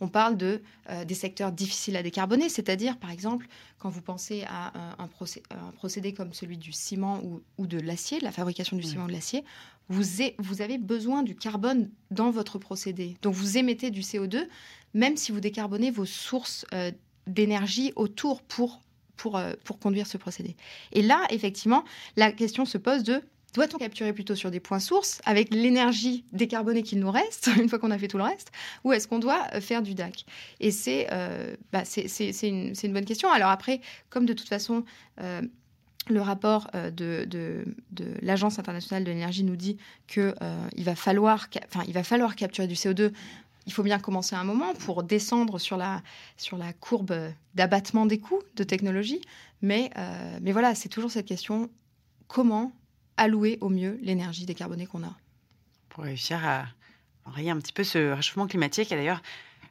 on 0.00 0.08
parle 0.08 0.36
de, 0.36 0.62
euh, 0.90 1.04
des 1.04 1.14
secteurs 1.14 1.52
difficiles 1.52 1.96
à 1.96 2.02
décarboner, 2.02 2.48
c'est-à-dire, 2.48 2.98
par 2.98 3.10
exemple, 3.10 3.46
quand 3.78 3.88
vous 3.88 4.02
pensez 4.02 4.44
à 4.48 4.72
un, 4.98 5.08
procédé, 5.72 6.12
comme 6.12 6.32
celui 6.32 6.56
du 6.56 6.72
ciment 6.72 7.20
ou, 7.58 7.66
de 7.66 7.78
l'acier, 7.78 8.20
la 8.20 8.32
fabrication 8.32 8.76
du 8.76 8.82
ciment 8.82 9.04
ou 9.04 9.08
de 9.08 9.12
l'acier, 9.12 9.44
vous, 9.88 10.02
vous, 10.38 10.62
avez 10.62 10.78
besoin 10.78 11.22
du 11.22 11.34
carbone 11.34 11.90
dans 12.10 12.30
votre 12.30 12.58
procédé. 12.58 13.16
Donc, 13.22 13.34
vous 13.34 13.56
émettez 13.56 13.90
du 13.90 14.00
CO2, 14.00 14.46
même 14.94 15.16
si 15.16 15.32
vous 15.32 15.40
décarbonez 15.40 15.90
vos 15.90 16.04
sources 16.04 16.66
euh, 16.74 16.90
d'énergie 17.26 17.92
autour 17.96 18.42
pour, 18.42 18.80
pour, 19.16 19.36
euh, 19.36 19.54
pour 19.64 19.78
conduire 19.78 20.06
ce 20.06 20.18
procédé. 20.18 20.56
Et 20.92 21.02
là, 21.02 21.22
effectivement, 21.30 21.84
la 22.16 22.32
question 22.32 22.64
se 22.64 22.78
pose 22.78 23.02
de 23.02 23.22
doit-on 23.54 23.78
capturer 23.78 24.12
plutôt 24.12 24.34
sur 24.34 24.50
des 24.50 24.60
points 24.60 24.78
sources 24.78 25.20
avec 25.24 25.52
l'énergie 25.52 26.24
décarbonée 26.32 26.82
qu'il 26.82 27.00
nous 27.00 27.10
reste, 27.10 27.50
une 27.60 27.68
fois 27.68 27.78
qu'on 27.78 27.90
a 27.90 27.98
fait 27.98 28.08
tout 28.08 28.18
le 28.18 28.24
reste, 28.24 28.52
ou 28.84 28.92
est-ce 28.92 29.08
qu'on 29.08 29.18
doit 29.18 29.46
euh, 29.54 29.60
faire 29.60 29.82
du 29.82 29.94
DAC 29.94 30.24
Et 30.60 30.70
euh, 31.12 31.54
bah, 31.72 31.84
c'est 31.84 32.48
une, 32.48 32.92
bonne 32.92 33.04
question. 33.04 33.30
Alors 33.30 33.50
après, 33.50 33.80
comme 34.10 34.26
de 34.26 34.32
toute 34.32 34.48
façon, 34.48 34.84
euh, 35.20 35.42
le 36.08 36.20
rapport 36.22 36.70
de, 36.72 37.26
de, 37.26 37.64
l'Agence 38.22 38.58
internationale 38.58 39.04
de 39.04 39.10
l'énergie 39.10 39.44
nous 39.44 39.56
dit 39.56 39.76
qu'il 40.06 40.34
il 40.74 40.84
va, 40.84 40.94
falloir, 40.94 41.48
va 41.88 42.02
falloir 42.02 42.34
capturer 42.34 42.66
du 42.66 42.74
CO2 42.74 43.12
il 43.66 43.72
faut 43.74 43.82
bien 43.82 43.98
commencer 43.98 44.34
un 44.34 44.44
moment 44.44 44.72
pour 44.72 45.02
descendre 45.02 45.58
sur 45.58 45.76
la, 45.76 46.00
sur 46.38 46.56
la 46.56 46.72
courbe 46.72 47.14
d'abattement 47.54 48.06
des 48.06 48.18
coûts 48.18 48.40
de 48.56 48.64
technologie. 48.64 49.20
Mais, 49.60 49.90
mais 50.40 50.52
voilà, 50.52 50.74
c'est 50.74 50.88
toujours 50.88 51.10
cette 51.10 51.26
question 51.26 51.68
comment 52.26 52.72
allouer 53.18 53.58
au 53.60 53.68
mieux 53.68 53.98
l'énergie 54.02 54.46
décarbonée 54.46 54.86
qu'on 54.86 55.02
a. 55.02 55.14
Pour 55.90 56.04
réussir 56.04 56.44
à 56.46 56.66
enrayer 57.26 57.50
un 57.50 57.58
petit 57.58 57.72
peu 57.72 57.84
ce 57.84 58.12
réchauffement 58.12 58.46
climatique. 58.46 58.90
Et 58.92 58.96
d'ailleurs, 58.96 59.22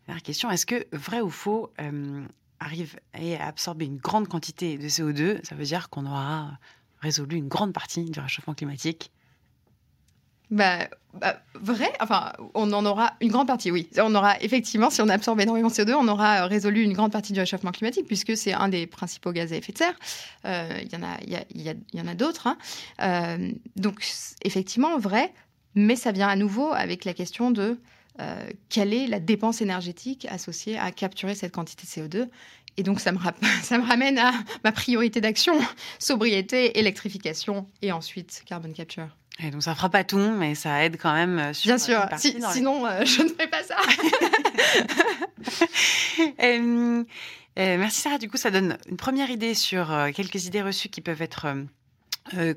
la 0.07 0.19
question, 0.19 0.51
est-ce 0.51 0.65
que 0.65 0.85
vrai 0.91 1.21
ou 1.21 1.29
faux 1.29 1.71
euh, 1.81 2.23
arrive 2.59 2.99
à 3.13 3.47
absorber 3.47 3.85
une 3.85 3.97
grande 3.97 4.27
quantité 4.27 4.77
de 4.77 4.87
CO2 4.87 5.43
Ça 5.43 5.55
veut 5.55 5.65
dire 5.65 5.89
qu'on 5.89 6.05
aura 6.05 6.59
résolu 6.99 7.37
une 7.37 7.47
grande 7.47 7.73
partie 7.73 8.05
du 8.05 8.19
réchauffement 8.19 8.53
climatique 8.53 9.11
bah, 10.49 10.87
bah, 11.19 11.41
vrai, 11.55 11.91
enfin, 11.99 12.33
on 12.53 12.71
en 12.73 12.85
aura 12.85 13.13
une 13.21 13.31
grande 13.31 13.47
partie, 13.47 13.71
oui. 13.71 13.89
On 13.97 14.13
aura 14.15 14.39
effectivement, 14.41 14.89
si 14.89 15.01
on 15.01 15.09
absorbe 15.09 15.41
énormément 15.41 15.69
de 15.69 15.73
CO2, 15.73 15.93
on 15.93 16.07
aura 16.07 16.43
euh, 16.43 16.45
résolu 16.45 16.83
une 16.83 16.93
grande 16.93 17.11
partie 17.11 17.33
du 17.33 17.39
réchauffement 17.39 17.71
climatique, 17.71 18.05
puisque 18.07 18.37
c'est 18.37 18.53
un 18.53 18.69
des 18.69 18.87
principaux 18.87 19.31
gaz 19.31 19.51
à 19.51 19.57
effet 19.57 19.73
de 19.73 19.77
serre. 19.77 19.95
Euh, 20.45 20.79
il 20.83 20.91
y 20.91 22.01
en 22.01 22.07
a, 22.07 22.15
d'autres. 22.15 22.47
Hein. 22.47 22.57
Euh, 23.01 23.51
donc, 23.75 24.05
effectivement, 24.43 24.97
vrai, 24.97 25.33
mais 25.75 25.95
ça 25.95 26.11
vient 26.11 26.27
à 26.27 26.35
nouveau 26.35 26.71
avec 26.71 27.05
la 27.05 27.13
question 27.13 27.51
de 27.51 27.77
quelle 28.69 28.95
est 28.95 29.05
la 29.05 29.19
dépense 29.19 29.61
énergétique 29.61 30.25
associée 30.31 30.75
à 30.79 30.89
capturer 30.89 31.35
cette 31.35 31.53
quantité 31.53 31.83
de 31.85 32.07
CO2 32.07 32.27
et 32.77 32.83
donc, 32.83 32.99
ça 32.99 33.11
me, 33.11 33.19
ça 33.63 33.77
me 33.77 33.85
ramène 33.85 34.17
à 34.17 34.31
ma 34.63 34.71
priorité 34.71 35.21
d'action, 35.21 35.53
sobriété, 35.99 36.79
électrification 36.79 37.67
et 37.81 37.91
ensuite 37.91 38.43
carbon 38.45 38.71
capture. 38.71 39.09
Et 39.39 39.51
donc 39.51 39.61
ça 39.61 39.75
fera 39.75 39.89
pas 39.89 40.03
tout, 40.03 40.17
mais 40.17 40.55
ça 40.55 40.83
aide 40.83 40.97
quand 40.99 41.13
même. 41.13 41.37
Euh, 41.37 41.51
Bien 41.63 41.77
sûr, 41.77 42.03
sinon 42.17 42.85
euh, 42.85 43.05
je 43.05 43.21
ne 43.21 43.29
fais 43.29 43.47
pas 43.47 43.63
ça. 43.63 43.77
Euh, 47.59 47.77
merci 47.77 48.01
Sarah, 48.01 48.19
du 48.19 48.29
coup 48.29 48.37
ça 48.37 48.51
donne 48.51 48.77
une 48.87 48.97
première 48.97 49.31
idée 49.31 49.55
sur 49.55 49.87
quelques 50.13 50.45
idées 50.45 50.61
reçues 50.61 50.89
qui 50.89 51.01
peuvent 51.01 51.23
être 51.23 51.47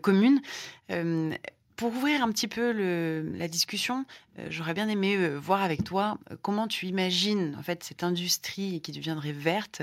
communes. 0.02 0.42
pour 1.76 1.88
ouvrir 1.88 2.22
un 2.22 2.30
petit 2.30 2.48
peu 2.48 2.72
le, 2.72 3.32
la 3.36 3.48
discussion, 3.48 4.04
j'aurais 4.50 4.74
bien 4.74 4.88
aimé 4.88 5.16
voir 5.36 5.62
avec 5.62 5.84
toi 5.84 6.18
comment 6.42 6.68
tu 6.68 6.86
imagines 6.86 7.56
en 7.58 7.62
fait 7.62 7.82
cette 7.82 8.02
industrie 8.02 8.82
qui 8.82 8.92
deviendrait 8.92 9.32
verte 9.32 9.80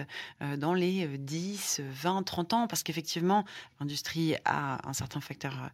dans 0.57 0.75
les 0.75 1.07
10, 1.07 1.81
20, 1.83 2.21
30 2.21 2.53
ans, 2.53 2.67
parce 2.67 2.83
qu'effectivement 2.83 3.43
l'industrie 3.79 4.36
a 4.45 4.88
un 4.88 4.93
certain 4.93 5.21
facteur 5.21 5.71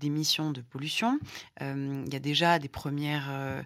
d'émissions 0.00 0.50
de 0.50 0.60
pollution. 0.60 1.18
Euh, 1.60 2.04
il 2.06 2.12
y 2.12 2.16
a 2.16 2.20
déjà 2.20 2.58
des 2.58 2.68
premières 2.68 3.28
euh, 3.30 3.62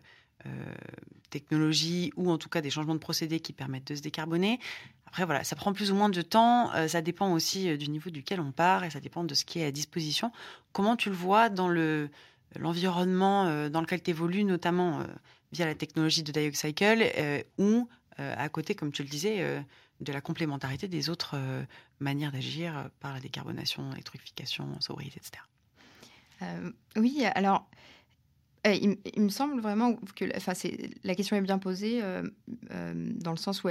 technologies 1.30 2.12
ou 2.16 2.30
en 2.30 2.38
tout 2.38 2.48
cas 2.48 2.60
des 2.60 2.70
changements 2.70 2.94
de 2.94 3.00
procédés 3.00 3.40
qui 3.40 3.52
permettent 3.52 3.88
de 3.88 3.94
se 3.94 4.02
décarboner. 4.02 4.60
Après, 5.06 5.24
voilà, 5.24 5.44
ça 5.44 5.56
prend 5.56 5.72
plus 5.72 5.90
ou 5.90 5.94
moins 5.94 6.08
de 6.08 6.22
temps. 6.22 6.70
ça 6.88 7.00
dépend 7.00 7.32
aussi 7.32 7.76
du 7.78 7.88
niveau 7.88 8.10
duquel 8.10 8.40
on 8.40 8.52
part 8.52 8.84
et 8.84 8.90
ça 8.90 9.00
dépend 9.00 9.24
de 9.24 9.34
ce 9.34 9.44
qui 9.44 9.60
est 9.60 9.64
à 9.64 9.70
disposition. 9.70 10.30
Comment 10.72 10.96
tu 10.96 11.08
le 11.08 11.14
vois 11.14 11.48
dans 11.48 11.68
le, 11.68 12.10
l'environnement 12.58 13.68
dans 13.70 13.80
lequel 13.80 14.02
tu 14.02 14.10
évolues, 14.10 14.44
notamment 14.44 15.00
via 15.52 15.64
la 15.64 15.74
technologie 15.74 16.22
de 16.22 16.32
Diocycle 16.32 17.44
ou 17.56 17.88
à 18.18 18.48
côté, 18.48 18.74
comme 18.74 18.92
tu 18.92 19.02
le 19.02 19.08
disais, 19.08 19.64
de 20.00 20.12
la 20.12 20.20
complémentarité 20.20 20.86
des 20.86 21.08
autres 21.08 21.36
manières 21.98 22.32
d'agir 22.32 22.90
par 23.00 23.14
la 23.14 23.20
décarbonation, 23.20 23.88
l'électrification, 23.90 24.80
sobriété, 24.80 25.18
etc. 25.18 25.42
Euh, 26.42 26.70
oui, 26.96 27.24
alors, 27.34 27.68
euh, 28.66 28.74
il, 29.14 29.22
me 29.22 29.28
semble 29.28 29.60
vraiment 29.60 29.94
que 30.16 30.24
enfin, 30.36 30.52
la 31.04 31.14
question 31.14 31.36
est 31.36 31.40
bien 31.40 31.58
posée 31.58 32.00
euh, 32.02 32.22
dans 33.14 33.30
le 33.30 33.36
sens 33.36 33.62
où 33.62 33.68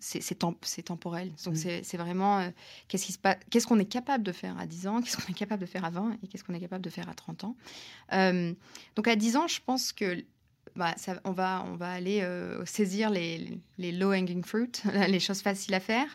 c'est 0.00 0.82
temporel. 0.84 1.32
Donc, 1.44 1.54
mmh. 1.54 1.82
c'est 1.82 1.96
vraiment 1.96 2.48
qu'est-ce 2.88 3.66
qu'on 3.66 3.78
est 3.78 3.84
capable 3.84 4.22
de 4.24 4.32
faire 4.32 4.58
à 4.58 4.66
10 4.66 4.86
ans, 4.86 5.00
qu'est-ce 5.02 5.16
qu'on 5.16 5.32
est 5.32 5.36
capable 5.36 5.62
de 5.62 5.66
faire 5.66 5.84
à 5.84 5.90
20 5.90 6.18
et 6.22 6.28
qu'est-ce 6.28 6.44
qu'on 6.44 6.54
est 6.54 6.60
capable 6.60 6.84
de 6.84 6.90
faire 6.90 7.08
à 7.08 7.14
30 7.14 7.44
ans. 7.44 7.56
donc, 8.96 9.08
à 9.08 9.16
10 9.16 9.36
ans, 9.36 9.48
je 9.48 9.60
pense 9.64 9.92
que 9.92 10.24
bah, 10.76 10.94
ça, 10.98 11.20
on, 11.24 11.32
va, 11.32 11.64
on 11.66 11.74
va 11.74 11.90
aller 11.90 12.24
saisir 12.64 13.10
les, 13.10 13.58
les 13.78 13.90
low-hanging 13.90 14.44
fruit, 14.44 14.70
les 15.08 15.20
choses 15.20 15.40
faciles 15.40 15.74
à 15.74 15.80
faire. 15.80 16.14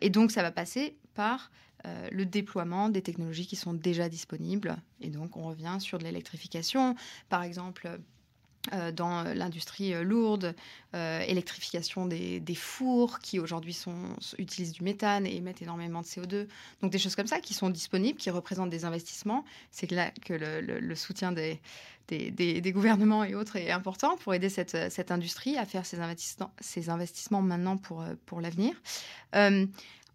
et 0.00 0.10
donc, 0.10 0.30
ça 0.30 0.42
va 0.42 0.52
passer 0.52 0.96
par 1.14 1.50
euh, 1.86 2.08
le 2.10 2.26
déploiement 2.26 2.88
des 2.88 3.02
technologies 3.02 3.46
qui 3.46 3.56
sont 3.56 3.72
déjà 3.72 4.08
disponibles. 4.08 4.76
Et 5.00 5.08
donc, 5.08 5.36
on 5.36 5.44
revient 5.44 5.76
sur 5.80 5.98
de 5.98 6.04
l'électrification, 6.04 6.94
par 7.28 7.42
exemple. 7.42 7.98
Euh, 8.74 8.92
dans 8.92 9.22
l'industrie 9.22 9.94
lourde, 10.04 10.54
euh, 10.94 11.20
électrification 11.20 12.04
des, 12.04 12.54
fours 12.54 13.20
qui 13.20 13.38
aujourd'hui 13.38 13.74
utilisent 14.36 14.72
du 14.72 14.84
méthane 14.84 15.26
et 15.26 15.34
émettent 15.34 15.62
énormément 15.62 16.02
de 16.02 16.06
CO2. 16.06 16.46
Donc 16.82 16.92
des 16.92 16.98
choses 16.98 17.16
comme 17.16 17.26
ça 17.26 17.40
qui 17.40 17.54
sont 17.54 17.70
disponibles, 17.70 18.18
qui 18.18 18.28
représentent 18.28 18.68
des 18.68 18.84
investissements. 18.84 19.46
C'est 19.70 19.90
là 19.90 20.10
que 20.26 20.34
le, 20.34 20.94
soutien 20.94 21.32
des, 21.32 21.58
des, 22.08 22.72
gouvernements 22.72 23.24
et 23.24 23.34
autres 23.34 23.56
est 23.56 23.70
important 23.70 24.18
pour 24.18 24.34
aider 24.34 24.50
cette, 24.50 24.76
cette 24.92 25.10
industrie 25.10 25.56
à 25.56 25.64
faire 25.64 25.86
ces 25.86 25.98
investissements, 25.98 26.52
ces 26.60 26.90
investissements 26.90 27.40
maintenant 27.40 27.78
pour, 27.78 28.04
pour 28.26 28.42
l'avenir. 28.42 28.74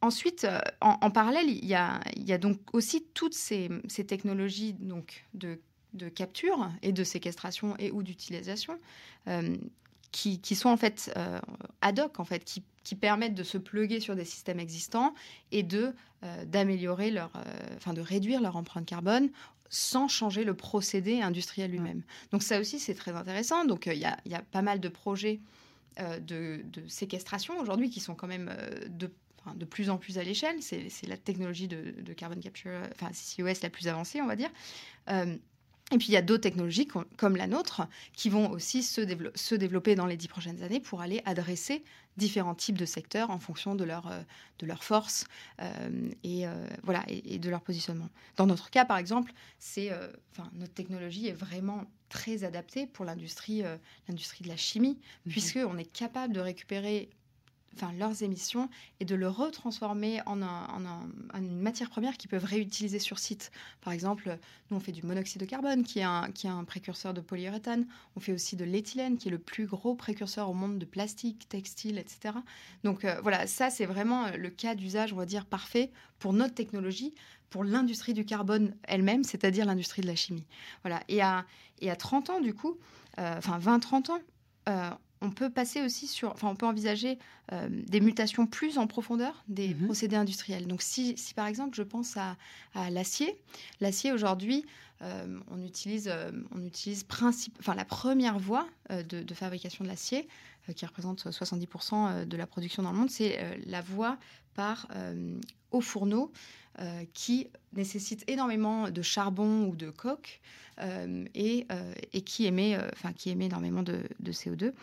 Ensuite, 0.06 0.44
euh, 0.44 0.60
en, 0.82 1.10
parallèle, 1.10 1.50
il 1.50 1.65
y, 1.65 1.74
a, 1.74 2.38
donc 2.38 2.60
aussi 2.74 3.08
toutes 3.15 3.34
ces, 3.34 3.70
technologies 4.08 4.74
donc, 4.74 5.26
de, 5.34 5.58
capture 6.10 6.70
et 6.84 6.91
de 6.91 7.04
séquestration 7.04 7.76
et 7.80 7.89
ou 7.89 8.04
d'utilisation 8.04 8.78
euh, 9.28 9.58
qui, 10.12 10.39
sont 10.54 10.70
en 10.70 10.78
fait 10.78 11.12
euh, 11.18 11.39
ad 11.82 12.00
hoc, 12.00 12.20
en 12.20 12.24
fait, 12.24 12.46
qui, 12.46 12.63
permettent 13.02 13.34
de 13.34 13.41
se 13.41 13.58
pluguer 13.58 14.00
sur 14.00 14.15
des 14.15 14.26
systèmes 14.26 14.60
existants 14.60 15.15
et 15.52 15.63
de 15.63 15.94
d'améliorer 16.46 17.12
leur, 17.12 17.32
enfin 17.76 17.94
de 17.94 18.02
réduire 18.02 18.41
leur 18.41 18.56
empreinte 18.56 18.86
carbone 18.86 19.30
sans 19.70 20.08
changer 20.08 20.44
le 20.44 20.56
procédé 20.56 21.22
industriel 21.22 21.70
lui-même. 21.70 22.02
Donc 22.32 22.41
ça 22.41 22.60
aussi, 22.60 22.80
c'est 22.80 22.96
très 22.96 23.12
intéressant. 23.12 23.65
Donc 23.65 23.88
il 23.88 23.98
y, 23.98 24.06
a, 24.06 24.18
y, 24.26 24.34
a 24.34 24.41
pas 24.41 24.63
mal 24.63 24.80
de 24.80 24.88
projets 24.88 25.39
de, 26.00 26.62
de, 26.63 26.88
séquestration 26.88 27.60
aujourd'hui 27.60 27.89
qui 27.91 28.00
sont 28.00 28.15
quand 28.15 28.28
même 28.28 28.56
de 28.88 29.12
de 29.53 29.65
plus 29.65 29.89
en 29.89 29.97
plus 29.97 30.17
à 30.17 30.23
l'échelle. 30.23 30.58
C'est 30.62 31.08
la 31.08 31.17
technologie 31.17 31.67
de, 31.67 31.93
de, 32.01 32.13
carbon 32.13 32.39
capture, 32.39 32.71
enfin 32.93 33.12
CCOS 33.12 33.62
la 33.62 33.69
plus 33.69 33.88
avancée, 33.88 34.21
on 34.21 34.27
va 34.27 34.36
dire. 34.36 34.49
Euh, 35.10 35.36
et 35.91 35.99
puis 35.99 36.08
il 36.08 36.13
y 36.13 36.17
a 36.17 36.23
d'autres 36.23 36.41
technologies 36.41 36.88
comme 36.88 37.36
la 37.36 37.45
nôtre 37.45 37.88
qui 38.13 38.29
vont 38.29 38.49
aussi 38.49 38.81
se, 38.81 39.01
se, 39.36 39.53
développer 39.53 39.93
dans 39.93 40.08
les 40.08 40.17
dix 40.17 40.27
prochaines 40.27 40.63
années 40.63 40.79
pour 40.79 41.01
aller 41.01 41.21
adresser 41.25 41.84
différents 42.17 42.55
types 42.55 42.77
de 42.77 42.86
secteurs 42.86 43.29
en 43.29 43.38
fonction 43.38 43.75
de 43.75 43.84
leur, 43.84 44.08
euh, 44.08 44.19
de 44.58 44.65
leur 44.65 44.84
force 44.84 45.25
euh, 45.62 46.10
et, 46.23 46.45
voilà, 46.81 47.03
et, 47.08 47.38
de 47.38 47.49
leur 47.51 47.62
positionnement. 47.62 48.10
Dans 48.36 48.47
notre 48.47 48.71
cas, 48.71 48.84
par 48.84 48.97
exemple, 48.97 49.31
c'est, 49.60 49.91
notre 50.53 50.73
technologie 50.73 51.27
est 51.27 51.34
vraiment 51.34 51.86
très 52.10 52.43
adaptée 52.43 52.88
pour 52.88 53.05
l'industrie, 53.05 53.62
l'industrie 54.08 54.43
de 54.43 54.49
la 54.49 54.58
chimie, 54.58 54.97
mmh. 55.25 55.29
puisqu'on 55.29 55.77
est 55.77 55.91
capable 55.91 56.34
de 56.34 56.39
récupérer 56.39 57.10
enfin, 57.75 57.91
leurs 57.93 58.23
émissions 58.23 58.69
et 58.99 59.05
de 59.05 59.15
le 59.15 59.27
retransformer 59.27 60.21
en, 60.25 60.41
une 61.35 61.59
matière 61.59 61.89
première 61.89 62.17
qu'ils 62.17 62.29
peuvent 62.29 62.45
réutiliser 62.45 62.99
sur 62.99 63.19
site. 63.19 63.51
Par 63.81 63.93
exemple, 63.93 64.38
nous, 64.69 64.77
on 64.77 64.79
fait 64.79 64.91
du 64.91 65.03
monoxyde 65.03 65.41
de 65.41 65.45
carbone, 65.45 65.83
qui 65.83 65.99
est 65.99 66.03
un, 66.03 66.31
qui 66.31 66.47
est 66.47 66.49
un 66.49 66.63
précurseur 66.63 67.13
de 67.13 67.21
polyuréthane. 67.21 67.85
On 68.15 68.19
fait 68.19 68.31
aussi 68.31 68.55
de 68.55 68.65
l'éthylène, 68.65 69.17
qui 69.17 69.27
est 69.27 69.31
le 69.31 69.39
plus 69.39 69.65
gros 69.65 69.95
précurseur 69.95 70.49
au 70.49 70.53
monde 70.53 70.79
de 70.79 70.85
plastique, 70.85 71.47
textile, 71.49 71.97
etc. 71.97 72.35
Donc 72.83 73.05
euh, 73.05 73.19
voilà, 73.21 73.47
ça, 73.47 73.69
c'est 73.69 73.85
vraiment 73.85 74.25
euh, 74.25 74.38
le 74.38 74.49
cas 74.49 74.75
d'usage, 74.75 75.13
on 75.13 75.17
va 75.17 75.25
dire, 75.25 75.45
parfait 75.45 75.91
pour 76.19 76.33
notre 76.33 76.53
technologie, 76.53 77.13
pour 77.49 77.63
l'industrie 77.63 78.13
du 78.13 78.25
carbone 78.25 78.75
elle-même, 78.83 79.23
c'est-à-dire 79.23 79.65
l'industrie 79.65 80.01
de 80.01 80.07
la 80.07 80.15
chimie. 80.15 80.45
Voilà. 80.83 81.01
Et 81.07 81.21
à, 81.21 81.45
et 81.79 81.91
à 81.91 81.95
30 81.95 82.29
ans, 82.29 82.41
du 82.41 82.53
coup, 82.53 82.77
euh, 83.19 83.38
enfin 83.38 83.59
20-30 83.59 84.11
ans, 84.11 84.19
on 85.21 85.32
peut 85.32 85.49
passer 85.49 85.82
aussi 85.82 86.08
sur, 86.08 86.32
enfin, 86.32 86.47
on 86.49 86.56
peut 86.56 86.65
envisager 86.65 87.17
euh, 87.51 87.67
des 87.69 87.99
mutations 87.99 88.47
plus 88.47 88.78
en 88.78 88.88
profondeur 88.88 89.43
des 89.47 89.73
mhm. 89.73 89.86
procédés 89.86 90.15
industriels. 90.15 90.67
Donc, 90.67 90.82
si, 90.82 91.15
par 91.36 91.47
exemple, 91.47 91.75
je 91.75 91.84
pense 91.84 92.17
à, 92.17 92.36
l'acier, 92.89 93.39
l'acier 93.82 94.12
aujourd'hui, 94.12 94.65
euh, 95.01 95.39
on 95.51 95.63
utilise, 95.63 96.10
euh, 96.12 96.32
on 96.51 96.63
utilise 96.63 97.04
principe, 97.04 97.56
enfin, 97.60 97.75
la 97.75 97.86
première 97.86 98.39
voie 98.39 98.67
de, 98.89 99.34
fabrication 99.34 99.84
de 99.84 99.89
l'acier, 99.89 100.28
qui 100.75 100.86
représente 100.86 101.28
70% 101.28 102.25
de 102.25 102.38
la 102.38 102.47
production 102.47 102.82
dans 102.82 102.91
le 102.91 102.97
monde, 102.97 103.12
c'est 103.12 103.60
la 103.67 103.82
voie 103.82 104.17
par 104.56 104.88
au 105.72 105.82
fourneau 105.82 106.32
qui 107.13 107.50
nécessite 107.74 108.24
énormément 108.28 108.89
de 108.89 109.02
charbon 109.02 109.68
ou 109.68 109.76
de 109.76 109.89
coke 109.89 110.41
euh, 110.82 111.26
et, 111.34 111.65
euh, 111.72 111.94
et, 112.12 112.22
qui, 112.22 112.46
émet, 112.46 112.76
euh, 112.76 112.89
enfin, 112.94 113.13
qui 113.13 113.30
émet 113.30 113.46
énormément 113.46 113.84
de, 113.84 114.04
CO2. 114.26 114.74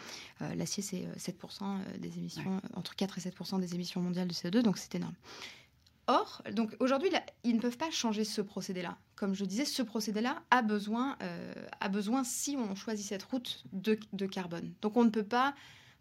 L'acier, 0.56 0.82
c'est 0.82 1.06
7% 1.18 1.98
des 1.98 2.18
émissions, 2.18 2.60
entre 2.74 2.96
4 2.96 3.18
et 3.18 3.20
7% 3.20 3.60
des 3.60 3.74
émissions 3.74 4.00
mondiales 4.00 4.28
de 4.28 4.32
CO2, 4.32 4.62
donc 4.62 4.78
c'est 4.78 4.94
énorme. 4.94 5.14
Or, 6.08 6.42
donc 6.52 6.74
aujourd'hui, 6.80 7.10
ils 7.44 7.54
ne 7.54 7.60
peuvent 7.60 7.76
pas 7.76 7.90
changer 7.90 8.24
ce 8.24 8.40
procédé-là. 8.40 8.98
Comme 9.14 9.34
je 9.34 9.44
disais, 9.44 9.64
ce 9.64 9.82
procédé-là 9.82 10.42
a 10.50 10.62
besoin, 10.62 11.16
a 11.80 11.88
besoin, 11.88 12.24
si 12.24 12.56
on 12.56 12.74
choisit 12.74 13.06
cette 13.06 13.22
route, 13.22 13.62
de, 13.72 13.98
de, 14.12 14.26
carbone. 14.26 14.72
Donc 14.80 14.96
on 14.96 15.04
ne 15.04 15.10
peut 15.10 15.22
pas 15.22 15.54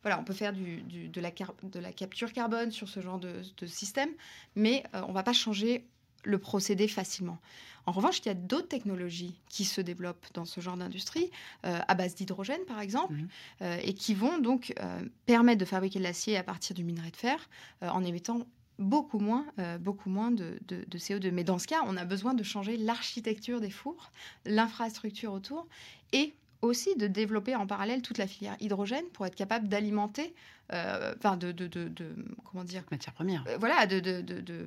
voilà, 0.04 0.20
on 0.20 0.24
peut 0.24 0.34
faire 0.34 0.54
du, 0.54 0.82
de, 0.82 1.22
la 1.22 1.32
de, 1.32 1.80
la 1.80 1.92
capture 1.92 2.34
carbone 2.34 2.72
sur 2.72 2.90
ce 2.90 3.00
genre 3.02 3.20
de, 3.20 3.42
de 3.58 3.68
système, 3.68 4.10
mais 4.56 4.84
on 4.94 5.10
ne 5.10 5.14
va 5.14 5.24
pas 5.24 5.34
changer 5.34 5.86
le 6.24 6.38
procédé 6.38 6.88
facilement. 6.88 7.40
En 7.86 7.92
revanche, 7.92 8.20
il 8.20 8.28
y 8.28 8.30
a 8.30 8.36
d'autres 8.36 8.68
technologies 8.68 9.40
qui 9.50 9.66
se 9.66 9.82
développent 9.82 10.28
dans 10.34 10.46
ce 10.46 10.62
genre 10.62 10.78
d'industrie, 10.78 11.32
euh, 11.66 11.80
à 11.88 11.96
base 11.96 12.16
d'hydrogène 12.16 12.64
par 12.68 12.80
exemple, 12.80 13.14
mhm. 13.14 13.30
euh, 13.64 13.78
et 13.84 13.94
qui 13.94 14.14
vont 14.14 14.38
donc 14.38 14.74
euh, 14.80 15.02
permettre 15.26 15.60
de 15.60 15.66
fabriquer 15.66 16.00
de 16.00 16.04
l'acier 16.04 16.38
à 16.38 16.44
partir 16.44 16.76
du 16.76 16.84
minerai 16.84 17.12
de 17.12 17.18
fer 17.18 17.50
en 17.82 18.04
émettant 18.04 18.46
beaucoup 18.80 19.20
moins, 19.20 19.46
beaucoup 19.80 20.10
moins 20.10 20.32
de, 20.32 20.58
de, 20.68 20.98
CO2. 20.98 21.32
Mais 21.32 21.44
dans 21.44 21.60
ce 21.60 21.68
cas, 21.68 21.82
on 21.86 21.98
a 21.98 22.06
besoin 22.06 22.34
de 22.34 22.42
changer 22.42 22.78
l'architecture 22.78 23.62
des 23.62 23.70
fours, 23.70 24.12
l'infrastructure 24.46 25.34
autour, 25.34 25.68
et 26.14 26.34
aussi 26.62 26.96
de 26.96 27.08
développer 27.08 27.56
en 27.56 27.68
parallèle 27.68 28.02
toute 28.02 28.18
la 28.18 28.28
filière 28.28 28.56
hydrogène 28.60 29.06
pour 29.14 29.26
être 29.26 29.36
capable 29.36 29.68
d'alimenter, 29.68 30.34
euh, 30.74 31.14
enfin 31.18 31.38
de, 31.38 31.52
de, 31.52 31.68
de, 31.68 32.16
comment 32.46 32.64
dire, 32.64 32.84
matière 32.92 33.14
première. 33.14 33.44
Euh, 33.48 33.58
voilà, 33.60 33.86
de 33.88 34.00
de, 34.00 34.22
de, 34.22 34.66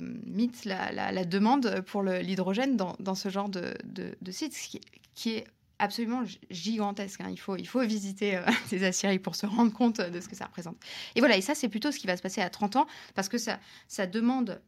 la, 0.64 0.92
la, 0.92 1.12
la, 1.12 1.24
demande 1.24 1.82
pour 1.86 2.02
l'hydrogène 2.02 2.76
dans, 2.76 2.96
dans, 2.98 3.14
ce 3.14 3.28
genre 3.28 3.48
de, 3.48 3.74
de, 3.84 4.32
site, 4.32 4.54
qui, 4.54 4.80
qui 5.14 5.30
est 5.30 5.46
absolument 5.78 6.22
gigantesque. 6.50 7.20
Hein. 7.20 7.28
Il, 7.30 7.38
faut, 7.38 7.56
il 7.56 7.66
faut 7.66 7.80
visiter 7.82 8.36
euh, 8.36 8.42
ces 8.66 8.84
aciéries 8.84 9.18
pour 9.18 9.34
se 9.36 9.46
rendre 9.46 9.72
compte 9.72 10.00
de 10.00 10.20
ce 10.20 10.28
que 10.28 10.36
ça 10.36 10.46
représente. 10.46 10.76
Et 11.14 11.20
voilà, 11.20 11.36
et 11.36 11.40
ça, 11.40 11.54
c'est 11.54 11.68
plutôt 11.68 11.92
ce 11.92 11.98
qui 11.98 12.06
va 12.06 12.16
se 12.16 12.22
passer 12.22 12.40
à 12.40 12.50
30 12.50 12.76
ans, 12.76 12.86
parce 13.14 13.28
que 13.28 13.38
ça, 13.38 13.58
ça 13.88 14.06
demande 14.06 14.60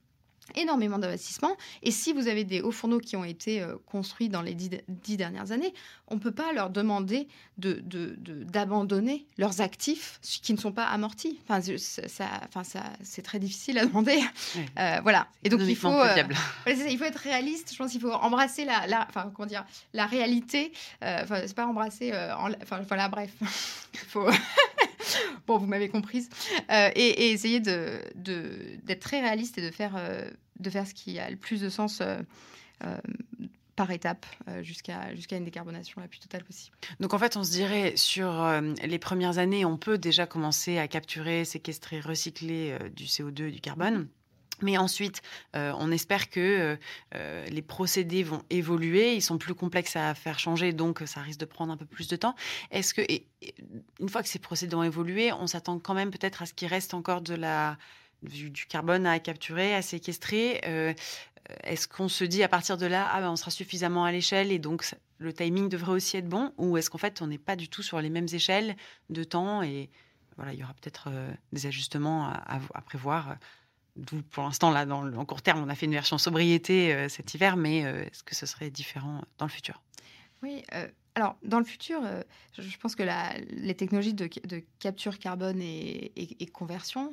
énormément 0.55 0.99
d'investissements. 0.99 1.57
Et 1.83 1.91
si 1.91 2.13
vous 2.13 2.29
avez 2.29 2.45
des 2.45 2.61
hauts 2.61 2.71
fourneaux 2.71 2.99
qui 2.99 3.17
ont 3.17 3.25
été 3.25 3.61
euh, 3.61 3.77
construits 3.87 4.29
dans 4.29 4.43
les 4.43 4.55
dix, 4.55 5.17
dernières 5.17 5.53
années, 5.53 5.73
on 6.09 6.15
ne 6.15 6.21
peut 6.21 6.33
pas 6.33 6.53
leur 6.53 6.71
demander 6.71 7.27
d'abandonner 7.59 9.13
de, 9.13 9.19
de, 9.25 9.43
leurs 9.43 9.61
actifs 9.61 10.21
qui 10.23 10.53
ne 10.53 10.59
sont 10.59 10.73
pas 10.73 10.85
amortis. 10.85 11.39
Enfin, 11.43 11.61
ça, 11.61 12.27
enfin, 12.47 12.65
ça, 12.65 12.83
c'est 13.03 13.23
très 13.23 13.39
difficile 13.39 13.79
à 13.79 13.87
demander. 13.87 14.19
Euh, 14.79 15.01
voilà. 15.03 15.29
Et 15.43 15.49
donc, 15.49 15.61
il 15.63 15.77
faut, 15.77 15.89
euh, 15.89 16.23
il 16.67 16.99
faut 16.99 17.05
être 17.05 17.17
réaliste. 17.17 17.73
Je 17.73 17.79
pense 17.79 17.93
qu'il 17.93 18.01
faut 18.01 18.13
embrasser 18.13 18.65
la, 18.65 18.87
la, 18.87 19.07
enfin, 19.09 19.31
comment 19.35 19.47
dire, 19.47 19.65
la 19.95 20.07
réalité. 20.07 20.73
enfin, 21.03 21.43
c'est 21.47 21.55
pas 21.55 21.67
embrasser. 21.67 22.13
enfin, 22.13 22.83
voilà, 22.89 23.09
bref. 23.09 23.31
il 23.95 23.99
faut. 24.01 24.29
bon, 25.47 25.59
vous 25.59 25.67
m'avez 25.67 25.89
comprise. 25.89 26.29
Euh, 26.71 26.91
et, 26.95 27.31
essayer 27.31 27.61
d'être 27.61 28.15
de, 28.17 28.95
très 28.95 29.21
réaliste 29.21 29.59
et 29.59 29.63
de 29.63 29.71
faire, 29.71 29.95
euh, 29.97 30.29
de 30.59 30.71
faire 30.71 30.87
ce 30.87 30.95
qui 30.95 31.19
a 31.19 31.31
le 31.31 31.37
plus 31.37 31.61
de 31.61 31.69
sens. 31.69 32.01
Euh, 32.01 32.21
par 33.75 33.91
étape 33.91 34.25
jusqu'à 34.63 35.15
jusqu'à 35.15 35.37
une 35.37 35.45
décarbonation 35.45 36.01
la 36.01 36.09
plus 36.09 36.19
totale 36.19 36.43
possible. 36.45 36.75
Donc 36.99 37.13
en 37.13 37.19
fait, 37.19 37.37
on 37.37 37.45
se 37.45 37.51
dirait 37.51 37.95
sur 37.95 38.47
les 38.83 38.99
premières 38.99 39.37
années, 39.37 39.67
on 39.67 39.77
peut 39.77 39.99
déjà 39.99 40.25
commencer 40.25 40.79
à 40.79 40.89
capturer, 40.89 41.45
séquestrer, 41.45 42.01
recycler 42.01 42.75
du 42.95 43.05
CO2, 43.05 43.51
du 43.51 43.61
carbone. 43.61 44.09
Mais 44.63 44.79
ensuite, 44.79 45.23
euh, 45.55 45.73
on 45.79 45.91
espère 45.91 46.31
que 46.31 46.41
euh, 46.41 46.77
euh, 47.15 47.45
les 47.47 47.63
procédés 47.63 48.23
vont 48.23 48.43
évoluer, 48.51 49.15
ils 49.15 49.23
sont 49.23 49.39
plus 49.39 49.55
complexes 49.55 49.97
à 49.97 50.15
faire 50.15 50.39
changer, 50.39 50.73
donc 50.73 51.03
ça 51.05 51.21
risque 51.21 51.41
de 51.41 51.45
prendre 51.45 51.73
un 51.73 51.77
peu 51.77 51.85
plus 51.85 52.09
de 52.09 52.17
temps. 52.17 52.35
Est-ce 52.71 52.95
que, 52.95 53.03
une 54.01 54.09
fois 54.09 54.23
que 54.23 54.29
ces 54.29 54.39
procédés 54.39 54.75
ont 54.75 54.83
évolué, 54.83 55.33
on 55.33 55.47
s'attend 55.47 55.79
quand 55.79 55.95
même 55.95 56.11
peut-être 56.11 56.43
à 56.43 56.47
ce 56.47 56.55
qu'il 56.55 56.69
reste 56.69 56.95
encore 56.95 57.21
du, 57.21 58.67
carbone 58.69 59.07
à 59.07 59.19
capturer, 59.19 59.75
à 59.75 59.83
séquestrer 59.83 60.61
Est-ce 61.65 61.87
qu'on 61.87 62.09
se 62.09 62.25
dit 62.25 62.43
à 62.43 62.49
partir 62.49 62.79
de 62.79 62.87
là, 62.87 63.09
ah 63.13 63.21
ben, 63.21 63.31
on 63.31 63.37
sera 63.37 63.51
suffisamment 63.51 64.05
à 64.05 64.13
l'échelle 64.13 64.53
et 64.53 64.59
donc 64.59 64.85
le 65.19 65.33
timing 65.33 65.69
devrait 65.69 65.93
aussi 65.93 66.17
être 66.17 66.29
bon? 66.29 66.53
Ou 66.57 66.79
est-ce 66.79 66.89
qu'en 66.89 66.99
fait, 66.99 67.21
on 67.21 67.27
n'est 67.27 67.39
pas 67.39 67.57
du 67.57 67.69
tout 67.69 67.83
sur 67.83 68.01
les 68.01 68.11
mêmes 68.11 68.29
échelles 68.33 68.75
de 69.11 69.23
temps 69.23 69.63
et 69.63 69.91
voilà, 70.37 70.53
il 70.53 70.61
y 70.61 70.63
aura 70.63 70.75
peut-être 70.75 71.09
des 71.53 71.67
ajustements 71.67 72.29
à 72.29 72.83
prévoir 72.83 73.37
D'où 73.97 74.23
pour 74.23 74.45
l'instant, 74.45 74.71
là, 74.71 74.85
dans 74.85 75.03
le, 75.03 75.17
en 75.17 75.25
court 75.25 75.43
terme, 75.43 75.63
on 75.63 75.69
a 75.69 75.75
fait 75.75 75.87
une 75.87 75.93
version 75.93 76.19
sobriété 76.19 76.95
euh, 76.95 77.09
cet 77.09 77.35
hiver, 77.35 77.57
mais 77.57 77.85
euh, 77.85 78.05
est-ce 78.05 78.23
que 78.23 78.35
ce 78.35 78.47
serait 78.47 78.71
différent 78.71 79.23
dans 79.39 79.47
le 79.47 79.51
futur? 79.51 79.83
Oui, 80.43 80.63
euh, 80.75 80.87
alors 81.15 81.37
dans 81.43 81.59
le 81.59 81.65
futur, 81.65 82.03
je 82.59 82.77
pense 82.77 82.95
que 82.95 83.03
la, 83.03 83.33
les 83.49 83.75
technologies 83.75 84.13
de, 84.13 84.29
capture 84.79 85.19
carbone 85.19 85.63
et, 85.63 86.51
conversion 86.53 87.11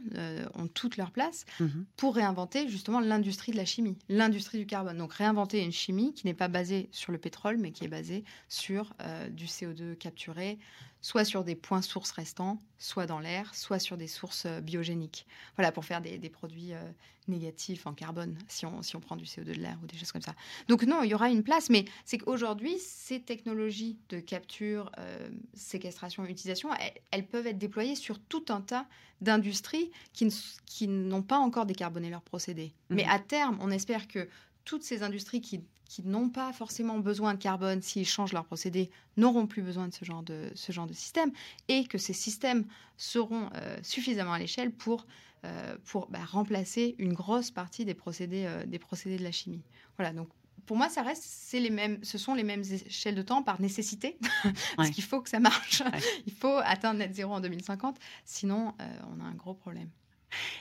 ont 0.55 0.67
toute 0.67 0.97
leur 0.97 1.11
place 1.11 1.45
mmh 1.59 1.67
pour 1.95 2.15
réinventer 2.15 2.67
justement 2.67 2.99
l'industrie 2.99 3.53
de 3.53 3.57
la 3.57 3.63
chimie, 3.63 3.97
l'industrie 4.09 4.57
du 4.57 4.65
carbone. 4.65 4.97
Donc 4.97 5.13
réinventer 5.13 5.63
une 5.63 5.71
chimie 5.71 6.13
qui 6.13 6.27
n'est 6.27 6.33
pas 6.33 6.49
basée 6.49 6.89
sur 6.91 7.13
le 7.13 7.17
pétrole, 7.17 7.57
mais 7.57 7.71
qui 7.71 7.85
est 7.85 7.89
basée 7.89 8.25
sur 8.49 8.93
du 9.31 9.45
CO2 9.45 9.95
capturé, 9.95 10.59
soit 11.03 11.25
sur 11.25 11.43
des 11.43 11.53
points 11.53 11.81
sources 11.81 12.11
restants, 12.11 12.57
soit 12.79 13.05
dans 13.05 13.19
l'air, 13.19 13.53
soit 13.53 13.77
sur 13.77 13.97
des 13.97 14.07
sources 14.07 14.45
euh, 14.45 14.61
biogéniques. 14.61 15.27
Voilà, 15.57 15.71
pour 15.73 15.83
faire 15.83 16.01
des, 16.01 16.17
produits 16.29 16.73
euh, 16.73 16.81
négatifs 17.27 17.85
en 17.85 17.93
carbone, 17.93 18.37
si 18.47 18.65
on, 18.65 18.81
si 18.81 18.95
on 18.95 19.01
prend 19.01 19.17
du 19.17 19.25
CO2 19.25 19.43
de 19.43 19.51
l'air 19.53 19.77
ou 19.83 19.85
des 19.85 19.97
choses 19.97 20.13
comme 20.13 20.21
ça. 20.21 20.33
Donc 20.69 20.83
non, 20.83 21.03
il 21.03 21.09
y 21.09 21.13
aura 21.13 21.29
une 21.29 21.43
place, 21.43 21.69
mais 21.69 21.83
c'est 22.05 22.17
qu'aujourd'hui, 22.17 22.79
ces 22.79 23.21
technologies 23.21 23.97
de 24.09 24.21
capture, 24.21 24.91
euh, 24.97 25.29
séquestration, 25.53 26.25
utilisation, 26.25 26.69
elles, 27.11 27.27
peuvent 27.27 27.47
être 27.47 27.57
déployées 27.57 27.95
sur 27.95 28.17
tout 28.17 28.45
un 28.47 28.61
tas 28.61 28.87
d'industries 29.19 29.91
qui, 30.13 30.33
qui 30.65 30.87
n'ont 30.87 31.21
pas 31.21 31.37
encore 31.37 31.65
décarboné 31.65 32.09
leurs 32.09 32.21
procédés. 32.21 32.73
Mmh. 32.89 32.95
Mais 32.95 33.05
à 33.09 33.19
terme, 33.19 33.57
on 33.59 33.71
espère 33.71 34.07
que 34.07 34.29
toutes 34.63 34.83
ces 34.83 35.03
industries 35.03 35.41
qui 35.41 35.65
qui 35.93 36.01
n'ont 36.01 36.29
pas 36.29 36.51
forcément 36.53 36.97
besoin 36.97 37.35
de 37.35 37.39
carbone 37.39 37.83
s'ils 37.83 38.07
changent 38.07 38.33
leur 38.33 38.45
procédé 38.45 38.89
n'auront 39.15 39.45
plus 39.45 39.61
besoin 39.61 39.87
de 39.87 39.93
ce 39.93 40.03
genre 40.03 40.23
de, 40.23 40.49
ce 40.55 40.71
genre 40.71 40.87
de 40.87 40.93
système 40.93 41.31
et 41.67 41.85
que 41.85 41.99
ces 41.99 42.13
systèmes 42.13 42.65
seront 42.97 43.51
euh, 43.53 43.77
suffisamment 43.83 44.33
à 44.33 44.39
l'échelle 44.39 44.71
pour, 44.71 45.05
euh, 45.45 45.75
pour 45.85 46.07
bah, 46.09 46.17
remplacer 46.25 46.95
une 46.97 47.13
grosse 47.13 47.51
partie 47.51 47.85
des 47.85 47.93
procédés, 47.93 48.45
euh, 48.47 48.65
des 48.65 48.79
procédés 48.79 49.17
de 49.17 49.23
la 49.23 49.31
chimie. 49.31 49.61
Voilà, 49.97 50.13
donc 50.13 50.29
pour 50.65 50.77
moi, 50.77 50.89
ça 50.89 51.03
reste, 51.03 51.21
c'est 51.27 51.59
les 51.59 51.69
mêmes, 51.69 51.99
ce 52.03 52.17
sont 52.17 52.33
les 52.33 52.43
mêmes 52.43 52.63
échelles 52.63 53.15
de 53.15 53.21
temps 53.21 53.43
par 53.43 53.61
nécessité, 53.61 54.17
parce 54.77 54.87
Ouais. 54.89 54.91
qu'il 54.95 55.03
faut 55.03 55.21
que 55.21 55.29
ça 55.29 55.39
marche. 55.39 55.81
Ouais. 55.81 55.99
Il 56.25 56.33
faut 56.33 56.57
atteindre 56.63 56.97
net 56.99 57.13
zéro 57.13 57.33
en 57.33 57.39
2050, 57.41 57.97
sinon 58.25 58.73
euh, 58.81 58.99
on 59.15 59.19
a 59.23 59.25
un 59.25 59.35
gros 59.35 59.53
problème. 59.53 59.89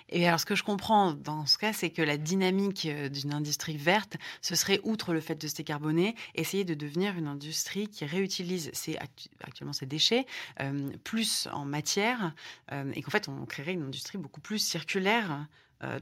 Et 0.08 0.26
alors, 0.26 0.40
ce 0.40 0.46
que 0.46 0.54
je 0.54 0.62
comprends 0.62 1.12
dans 1.12 1.46
ce 1.46 1.58
cas, 1.58 1.72
c'est 1.72 1.90
que 1.90 2.02
la 2.02 2.16
dynamique 2.16 2.86
euh, 2.86 3.08
d'une 3.08 3.32
industrie 3.32 3.76
verte, 3.76 4.16
ce 4.40 4.54
serait, 4.54 4.80
outre 4.84 5.12
le 5.12 5.20
fait 5.20 5.34
de 5.34 5.48
se 5.48 5.54
décarboner, 5.54 6.14
essayer 6.34 6.64
de 6.64 6.74
devenir 6.74 7.16
une 7.16 7.26
industrie 7.26 7.88
qui 7.88 8.04
réutilise 8.04 8.70
actuellement 9.40 9.72
ses 9.72 9.86
déchets 9.86 10.26
euh, 10.60 10.90
plus 11.04 11.48
en 11.52 11.64
matière, 11.64 12.34
euh, 12.72 12.92
et 12.94 13.02
qu'en 13.02 13.10
fait, 13.10 13.28
on 13.28 13.46
créerait 13.46 13.72
une 13.72 13.84
industrie 13.84 14.18
beaucoup 14.18 14.40
plus 14.40 14.58
circulaire. 14.58 15.46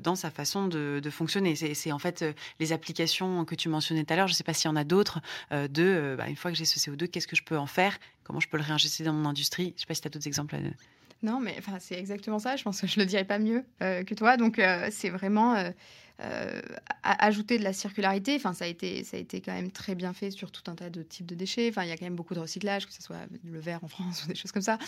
dans 0.01 0.15
sa 0.15 0.31
façon 0.31 0.69
de, 0.69 1.01
fonctionner. 1.11 1.55
C'est 1.57 1.91
en 1.91 1.99
fait 1.99 2.23
les 2.59 2.73
applications 2.73 3.47
que 3.47 3.55
tu 3.55 3.71
mentionnais 3.71 4.05
tout 4.05 4.13
à 4.13 4.17
l'heure, 4.17 4.29
je 4.29 4.35
ne 4.35 4.37
sais 4.37 4.45
pas 4.45 4.53
s'il 4.53 4.69
y 4.69 4.73
en 4.73 4.77
a 4.77 4.85
d'autres, 4.85 5.21
de 5.51 6.17
bah, 6.19 6.29
une 6.29 6.37
fois 6.37 6.51
que 6.51 6.57
j'ai 6.59 6.67
ce 6.67 6.79
CO2, 6.79 7.07
qu'est-ce 7.07 7.27
que 7.27 7.35
je 7.35 7.43
peux 7.43 7.57
en 7.57 7.67
faire? 7.67 7.99
Comment 8.23 8.41
je 8.41 8.49
peux 8.49 8.59
le 8.59 8.63
réinjecter 8.63 9.05
dans 9.05 9.15
mon 9.15 9.27
industrie? 9.27 9.69
Je 9.69 9.73
ne 9.73 9.79
sais 9.79 9.87
pas 9.87 9.95
si 9.95 10.03
tu 10.03 10.09
as 10.09 10.11
d'autres 10.11 10.27
exemples. 10.27 10.55
à- 10.55 11.00
Non, 11.23 11.39
mais 11.41 11.55
enfin, 11.59 11.79
c'est 11.79 11.99
exactement 11.99 12.39
ça. 12.39 12.57
Je 12.57 12.63
pense 12.65 12.81
que 12.81 12.87
je 12.87 12.99
le 12.99 13.07
dirais 13.07 13.25
pas 13.25 13.39
mieux 13.39 13.65
euh, 13.83 14.05
que 14.05 14.15
toi. 14.15 14.37
Donc, 14.37 14.59
euh, 14.59 14.89
c'est 14.91 15.11
vraiment 15.11 15.55
euh, 15.55 16.61
ajouter 17.03 17.59
de 17.59 17.65
la 17.65 17.75
circularité. 17.75 18.37
Enfin, 18.37 18.55
ça 18.55 18.65
a 18.65 18.69
été, 18.69 19.05
ça 19.05 19.19
a 19.19 19.21
été 19.21 19.43
quand 19.43 19.53
même 19.53 19.71
très 19.71 19.95
bien 19.95 20.15
fait 20.15 20.31
sur 20.31 20.51
tout 20.51 20.71
un 20.71 20.75
tas 20.75 20.89
de 20.89 21.03
types 21.03 21.27
de 21.27 21.35
déchets. 21.35 21.69
Enfin, 21.69 21.83
il 21.85 21.91
y 21.91 21.93
a 21.93 21.97
quand 21.99 22.07
même 22.07 22.17
beaucoup 22.17 22.35
de 22.35 22.41
recyclage, 22.41 22.87
que 22.87 22.93
ce 22.93 23.03
soit 23.03 23.19
le 23.45 23.61
verre 23.61 23.85
en 23.85 23.89
France 23.89 24.25
ou 24.25 24.29
des 24.29 24.35
choses 24.35 24.53
comme 24.53 24.63
ça. 24.63 24.79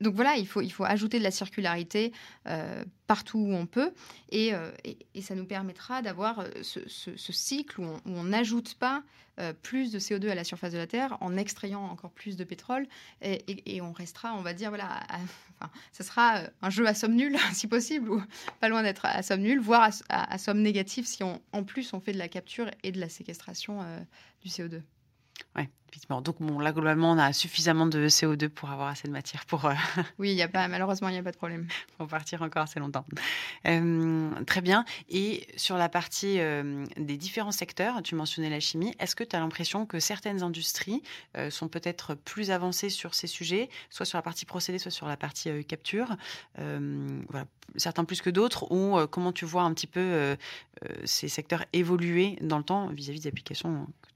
Donc 0.00 0.14
voilà, 0.14 0.36
il 0.36 0.46
faut, 0.46 0.60
il 0.60 0.70
faut 0.70 0.84
ajouter 0.84 1.18
de 1.18 1.24
la 1.24 1.30
circularité 1.30 2.12
partout 3.06 3.38
où 3.38 3.52
on 3.52 3.66
peut, 3.66 3.92
et, 4.30 4.52
et, 5.14 5.22
ça 5.22 5.34
nous 5.34 5.44
permettra 5.44 6.02
d'avoir 6.02 6.44
ce, 6.62 6.80
ce- 6.88 7.32
cycle 7.32 7.80
où 7.80 7.86
on 8.06 8.24
n'ajoute 8.24 8.74
pas 8.74 9.02
euh, 9.40 9.52
plus 9.52 9.90
de 9.92 9.98
CO2 9.98 10.30
à 10.30 10.34
la 10.34 10.44
surface 10.44 10.72
de 10.72 10.78
la 10.78 10.86
Terre 10.86 11.16
en 11.20 11.36
extrayant 11.36 11.84
encore 11.84 12.10
plus 12.10 12.36
de 12.36 12.44
pétrole, 12.44 12.86
et, 13.22 13.80
on 13.80 13.92
restera, 13.92 14.34
on 14.34 14.42
va 14.42 14.54
dire, 14.54 14.70
voilà, 14.70 15.00
à- 15.08 15.18
ça 15.92 16.04
sera 16.04 16.38
euh, 16.38 16.46
un 16.62 16.70
jeu 16.70 16.86
à 16.86 16.94
somme 16.94 17.14
nulle, 17.14 17.36
si 17.52 17.66
possible, 17.66 18.10
ou 18.10 18.22
pas 18.60 18.68
loin 18.68 18.82
d'être 18.82 19.04
à 19.06 19.22
somme 19.22 19.40
nulle, 19.40 19.60
voire 19.60 19.90
à, 20.08 20.38
somme 20.38 20.62
négative 20.62 21.06
si 21.06 21.22
en 21.22 21.64
plus 21.64 21.92
on 21.92 22.00
fait 22.00 22.12
de 22.12 22.18
la 22.18 22.28
capture 22.28 22.70
et 22.82 22.92
de 22.92 23.00
la 23.00 23.08
séquestration 23.08 23.82
euh, 23.82 24.00
du 24.42 24.48
CO2. 24.48 24.82
Ouais, 25.56 25.68
effectivement. 25.88 26.20
Donc 26.20 26.36
bon, 26.40 26.58
là 26.58 26.72
globalement, 26.72 27.12
on 27.12 27.18
a 27.18 27.32
suffisamment 27.32 27.86
de 27.86 28.08
CO2 28.08 28.48
pour 28.48 28.70
avoir 28.70 28.88
assez 28.88 29.06
de 29.06 29.12
matière 29.12 29.44
pour, 29.46 29.64
euh, 29.66 29.74
Oui, 30.18 30.30
il 30.30 30.36
y 30.36 30.42
a 30.42 30.48
pas, 30.48 30.66
malheureusement, 30.66 31.08
il 31.08 31.12
n'y 31.12 31.18
a 31.18 31.22
pas 31.22 31.30
de 31.30 31.36
problème. 31.36 31.68
pour 31.96 32.08
partir 32.08 32.42
encore 32.42 32.62
assez 32.62 32.80
longtemps. 32.80 33.04
Euh, 33.66 34.30
très 34.46 34.60
bien. 34.60 34.84
Et 35.08 35.46
sur 35.56 35.76
la 35.76 35.88
partie 35.88 36.40
euh, 36.40 36.84
des 36.96 37.16
différents 37.16 37.52
secteurs, 37.52 38.02
tu 38.02 38.14
mentionnais 38.16 38.50
la 38.50 38.60
chimie. 38.60 38.94
Est-ce 38.98 39.14
que 39.14 39.24
tu 39.24 39.36
as 39.36 39.40
l'impression 39.40 39.86
que 39.86 40.00
certaines 40.00 40.42
industries 40.42 41.02
sont 41.50 41.68
peut-être 41.68 42.14
plus 42.14 42.50
avancées 42.50 42.90
sur 42.90 43.14
ces 43.14 43.26
sujets, 43.26 43.68
soit 43.90 44.06
sur 44.06 44.18
la 44.18 44.22
partie 44.22 44.44
procédé, 44.44 44.78
soit 44.78 44.90
sur 44.90 45.06
la 45.06 45.16
partie 45.16 45.64
capture 45.64 46.16
voilà, 46.56 47.46
certains 47.76 48.04
plus 48.04 48.20
que 48.20 48.30
d'autres, 48.30 48.70
ou 48.70 49.06
comment 49.08 49.32
tu 49.32 49.44
vois 49.44 49.62
un 49.62 49.72
petit 49.74 49.86
peu 49.86 50.36
ces 51.04 51.28
secteurs 51.28 51.64
évoluer 51.72 52.38
dans 52.40 52.58
le 52.58 52.64
temps 52.64 52.88
vis-à-vis 52.88 53.20
des 53.20 53.28
applications 53.28 53.86
que, 54.02 54.13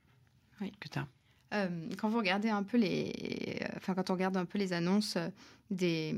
Oui. 0.60 0.72
que 0.80 0.88
tu 0.88 0.98
as 0.98 1.06
Euh, 1.54 1.68
quand 1.96 2.08
vous 2.10 2.18
regardez 2.18 2.50
un 2.50 2.62
peu 2.62 2.76
les, 2.76 3.58
enfin 3.76 3.94
quand 3.94 4.10
on 4.10 4.14
regarde 4.14 4.36
un 4.36 4.44
peu 4.44 4.58
les 4.58 4.72
annonces 4.74 5.16
euh, 5.16 5.28
des, 5.70 6.14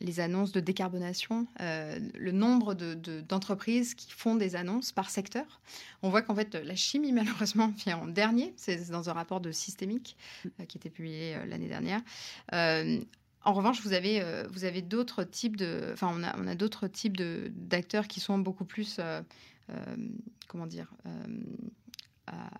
les 0.00 0.18
annonces 0.20 0.50
de 0.52 0.58
décarbonation, 0.60 1.46
euh, 1.60 1.98
le 2.18 2.32
nombre 2.32 2.74
de- 2.74 2.94
de- 2.94 3.20
d'entreprises 3.20 3.94
qui 3.94 4.10
font 4.10 4.34
des 4.36 4.56
annonces 4.56 4.90
par 4.92 5.10
secteur, 5.10 5.60
on 6.02 6.10
voit 6.10 6.22
qu'en 6.22 6.34
fait 6.34 6.54
la 6.56 6.74
chimie 6.74 7.12
malheureusement 7.52 7.72
vient 7.84 7.98
en 7.98 8.06
dernier. 8.08 8.52
C'est 8.56 8.90
dans 8.90 9.08
un 9.10 9.12
rapport 9.12 9.40
de 9.40 9.52
systémique 9.52 10.16
euh, 10.60 10.64
qui 10.64 10.76
était 10.78 10.90
publié 10.90 11.36
euh, 11.36 11.46
l'année 11.46 11.68
dernière. 11.68 12.00
Euh, 12.52 13.00
en 13.44 13.52
revanche, 13.52 13.80
vous 13.82 13.92
avez, 13.92 14.20
euh, 14.20 14.46
vous 14.50 14.64
avez 14.64 14.82
d'autres 14.82 15.22
types 15.22 15.56
de, 15.56 15.90
enfin, 15.92 16.10
on 16.12 16.24
a, 16.24 16.36
on 16.36 16.46
a 16.48 16.56
d'autres 16.56 16.88
types 16.88 17.16
de 17.16 17.50
d'acteurs 17.54 18.08
qui 18.08 18.18
sont 18.20 18.38
beaucoup 18.38 18.64
plus, 18.64 18.96
euh, 18.98 19.22
euh, 19.70 19.74
comment 20.48 20.66
dire, 20.66 20.92
euh, 21.06 21.10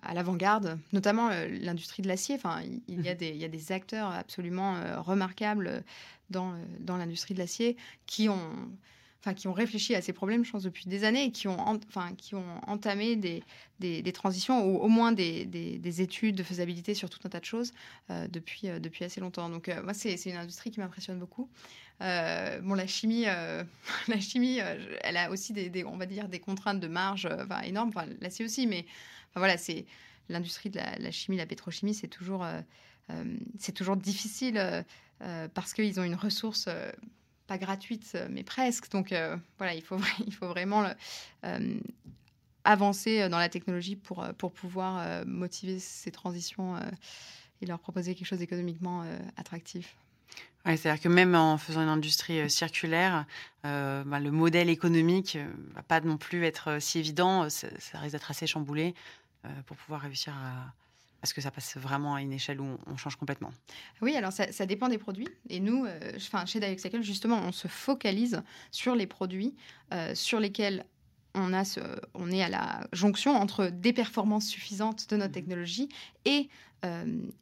à, 0.03 0.11
à 0.11 0.15
l'avant-garde, 0.15 0.79
notamment 0.93 1.31
euh, 1.31 1.47
l'industrie 1.49 2.03
de 2.03 2.09
l'acier. 2.09 2.35
Enfin, 2.37 2.61
il, 2.63 2.81
il 2.89 3.01
y 3.03 3.09
a 3.09 3.15
des, 3.15 3.29
il 3.31 3.37
y 3.37 3.45
a 3.45 3.49
des 3.49 3.73
acteurs 3.73 4.11
absolument 4.11 4.77
euh, 4.77 5.01
remarquables 5.01 5.85
dans, 6.31 6.53
euh, 6.53 6.57
dans 6.81 6.97
l'industrie 6.97 7.35
de 7.35 7.39
l'acier 7.39 7.77
qui 8.07 8.29
ont, 8.29 8.39
enfin, 9.21 9.35
qui 9.35 9.49
ont 9.49 9.53
réfléchi 9.53 9.95
à 9.95 10.01
ces 10.03 10.13
problèmes, 10.13 10.45
je 10.45 10.53
pense, 10.53 10.63
depuis 10.63 10.87
des 10.89 11.05
années 11.05 11.25
et 11.25 11.33
qui 11.33 11.49
ont, 11.49 11.59
en- 11.61 11.77
enfin, 11.89 12.13
qui 12.17 12.35
ont 12.35 12.61
entamé 12.67 13.17
des, 13.17 13.43
des, 13.81 14.03
des 14.03 14.13
transitions 14.13 14.65
ou 14.65 14.79
au 14.79 14.89
moins 14.89 15.13
des, 15.13 15.45
des, 15.45 15.79
des 15.79 16.03
études 16.03 16.37
de 16.37 16.43
faisabilité 16.43 16.95
sur 16.95 17.11
tout 17.11 17.19
un 17.25 17.29
tas 17.29 17.41
de 17.41 17.45
choses 17.45 17.73
euh, 18.11 18.29
depuis, 18.29 18.69
depuis 18.81 19.05
assez 19.05 19.21
longtemps. 19.21 19.49
Donc, 19.49 19.69
moi, 19.83 19.95
c'est 19.95 20.17
c'est 20.17 20.31
une 20.31 20.37
industrie 20.37 20.71
qui 20.71 20.81
m'impressionne 20.81 21.19
beaucoup. 21.19 21.49
Euh, 22.01 22.61
bon, 22.61 22.75
la 22.75 22.87
chimie, 22.87 23.25
euh, 23.27 23.65
la 24.09 24.21
chimie, 24.21 24.61
euh, 24.61 24.97
elle 25.03 25.17
a 25.17 25.31
aussi 25.31 25.53
des, 25.53 25.69
des- 25.69 25.85
on 25.85 25.97
va 25.97 26.07
dire, 26.07 26.29
des 26.29 26.39
contraintes 26.39 26.81
de 26.81 26.87
marge 26.89 27.27
enfin, 27.27 27.63
énormes. 27.63 27.89
Enfin, 27.89 28.07
l'acier 28.21 28.45
aussi, 28.45 28.67
mais 28.67 28.87
voilà, 29.35 29.57
c'est 29.57 29.87
l'industrie 30.29 30.71
de 30.71 30.79
la, 30.79 31.11
chimie, 31.11 31.37
la 31.37 31.47
pétrochimie, 31.47 31.95
c'est 31.95 32.09
toujours, 32.09 32.45
euh, 32.45 32.61
euh, 33.11 33.25
toujours 33.75 33.97
difficile 33.97 34.59
euh, 35.23 35.49
parce 35.55 35.73
qu'ils 35.73 35.99
ont 36.01 36.05
une 36.05 36.15
ressource 36.15 36.69
pas 37.47 37.59
gratuite, 37.59 38.17
mais 38.31 38.43
presque. 38.43 38.91
Donc 38.91 39.15
voilà, 39.59 39.75
il 39.75 39.83
faut, 39.83 39.99
il 40.27 40.35
faut 40.35 40.49
vraiment 40.49 40.85
avancer 42.65 43.29
dans 43.29 43.39
la 43.39 43.49
technologie 43.49 43.97
pour, 43.97 44.27
pour 44.37 44.53
pouvoir 44.53 45.25
motiver 45.27 45.79
ces 45.79 46.11
transitions 46.11 46.77
et 47.61 47.67
leur 47.67 47.79
proposer 47.79 48.15
quelque 48.15 48.27
chose 48.27 48.39
d'économiquement 48.39 49.05
attractif. 49.37 49.97
Ouais, 50.69 50.77
C'est-à-dire 50.77 51.03
que 51.03 51.09
même 51.09 51.35
en 51.35 51.59
faisant 51.59 51.83
une 51.83 51.89
industrie 51.89 52.41
euh, 52.41 52.49
circulaire, 52.49 53.25
euh, 53.65 54.05
bah, 54.05 54.21
le 54.21 54.31
modèle 54.31 54.69
économique 54.69 55.37
euh, 55.37 55.51
va 55.75 55.83
pas 55.83 56.01
non 56.01 56.19
plus 56.19 56.45
être 56.45 56.79
si 56.79 56.99
évident. 56.99 57.49
Ça, 57.51 57.69
ça 57.81 57.99
risque 57.99 58.13
d'être 58.13 58.31
assez 58.31 58.47
chamboulé 58.47 58.95
euh, 59.45 59.49
pour 59.67 59.77
pouvoir 59.79 60.03
réussir 60.03 60.35
à, 60.35 60.73
à 61.23 61.27
ce 61.27 61.35
que 61.35 61.41
ça 61.41 61.51
passe 61.51 61.77
vraiment 61.77 62.15
à 62.15 62.23
une 62.23 62.33
échelle 62.33 62.61
où 62.61 62.79
on, 62.87 62.97
change 62.97 63.17
complètement. 63.17 63.51
Oui, 64.01 64.15
alors 64.15 64.33
ça, 64.33 64.53
ça 64.53 64.67
dépend 64.67 64.89
des 64.89 64.99
produits. 64.99 65.29
Et 65.49 65.61
nous, 65.61 65.85
euh, 65.85 66.13
enfin, 66.17 66.47
chez 66.47 66.61
Dioxycle, 66.61 67.03
justement, 67.03 67.39
on 67.39 67.53
se 67.53 67.67
focalise 67.67 68.43
sur 68.71 68.95
les 68.95 69.07
produits 69.07 69.57
euh, 69.93 70.15
sur 70.15 70.39
lesquels 70.39 70.85
on, 71.35 71.53
a 71.53 71.65
ce, 71.65 71.81
on 72.15 72.31
est 72.31 72.43
à 72.43 72.49
la 72.49 72.87
jonction 72.93 73.37
entre 73.37 73.67
des 73.67 73.93
performances 73.93 74.47
suffisantes 74.47 75.09
de 75.11 75.17
notre 75.17 75.31
Mhm. 75.31 75.35
technologie 75.35 75.89
et, 76.25 76.49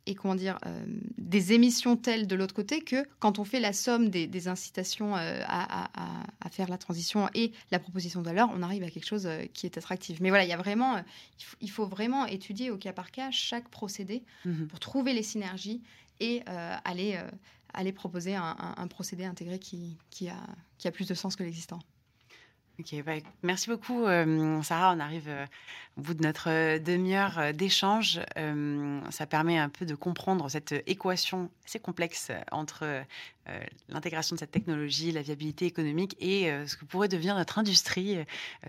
et 0.06 0.14
comment 0.14 0.34
dire, 0.34 0.58
euh, 0.66 0.84
des 1.18 1.52
émissions 1.52 1.96
telles 1.96 2.26
de 2.26 2.34
l'autre 2.34 2.54
côté 2.54 2.80
que 2.80 3.06
quand 3.18 3.38
on 3.38 3.44
fait 3.44 3.60
la 3.60 3.72
somme 3.72 4.08
des, 4.08 4.26
des 4.26 4.48
incitations 4.48 5.14
euh, 5.16 5.42
à, 5.46 5.84
à- 5.84 5.90
à- 5.94 6.26
à 6.40 6.48
faire 6.48 6.68
la 6.68 6.78
transition 6.78 7.28
et 7.34 7.52
la 7.70 7.78
proposition 7.78 8.20
de 8.20 8.24
valeur, 8.26 8.48
on 8.54 8.62
arrive 8.62 8.82
à 8.82 8.90
quelque 8.90 9.06
chose 9.06 9.26
euh, 9.26 9.44
qui 9.52 9.66
est 9.66 9.76
attractif. 9.76 10.20
Mais 10.20 10.30
voilà, 10.30 10.44
il 10.44 10.48
y 10.48 10.52
a 10.54 10.56
vraiment, 10.56 10.96
euh, 10.96 11.00
il 11.60 11.70
faut, 11.70 11.86
vraiment 11.86 12.24
étudier 12.26 12.70
au 12.70 12.78
cas 12.78 12.92
par 12.92 13.10
cas 13.10 13.30
chaque 13.30 13.68
procédé 13.68 14.22
Mhm. 14.44 14.68
pour 14.68 14.80
trouver 14.80 15.12
les 15.12 15.22
synergies 15.22 15.82
et 16.20 16.42
euh, 16.48 16.76
aller, 16.84 17.16
euh, 17.16 17.28
aller 17.74 17.92
proposer 17.92 18.34
un, 18.36 18.56
un- 18.58 18.74
un 18.78 18.86
procédé 18.86 19.24
intégré 19.26 19.58
qui, 19.58 19.98
qui, 20.10 20.28
a, 20.30 20.36
qui 20.78 20.88
a 20.88 20.90
plus 20.92 21.06
de 21.08 21.14
sens 21.14 21.36
que 21.36 21.42
l'existant. 21.42 21.80
Bah, 22.78 23.12
merci 23.42 23.70
beaucoup, 23.70 24.04
Sarah. 24.62 24.94
On 24.94 25.00
arrive 25.00 25.28
euh, 25.28 25.46
au 25.96 26.02
bout 26.02 26.14
de 26.14 26.22
notre 26.22 26.50
euh, 26.50 26.78
demi-heure 26.78 27.38
euh, 27.38 27.52
d'échange. 27.52 28.20
Ça 29.10 29.26
permet 29.26 29.56
un 29.56 29.70
peu 29.70 29.86
de 29.86 29.94
comprendre 29.94 30.50
cette 30.50 30.72
équation 30.86 31.50
assez 31.64 31.78
complexe 31.78 32.30
entre 32.50 33.04
l'intégration 33.88 34.34
de 34.34 34.40
cette 34.40 34.50
technologie, 34.50 35.12
la 35.12 35.22
viabilité 35.22 35.66
économique 35.66 36.16
et 36.20 36.50
ce 36.66 36.76
que 36.76 36.84
pourrait 36.84 37.08
devenir 37.08 37.36
notre 37.36 37.58
industrie 37.58 38.18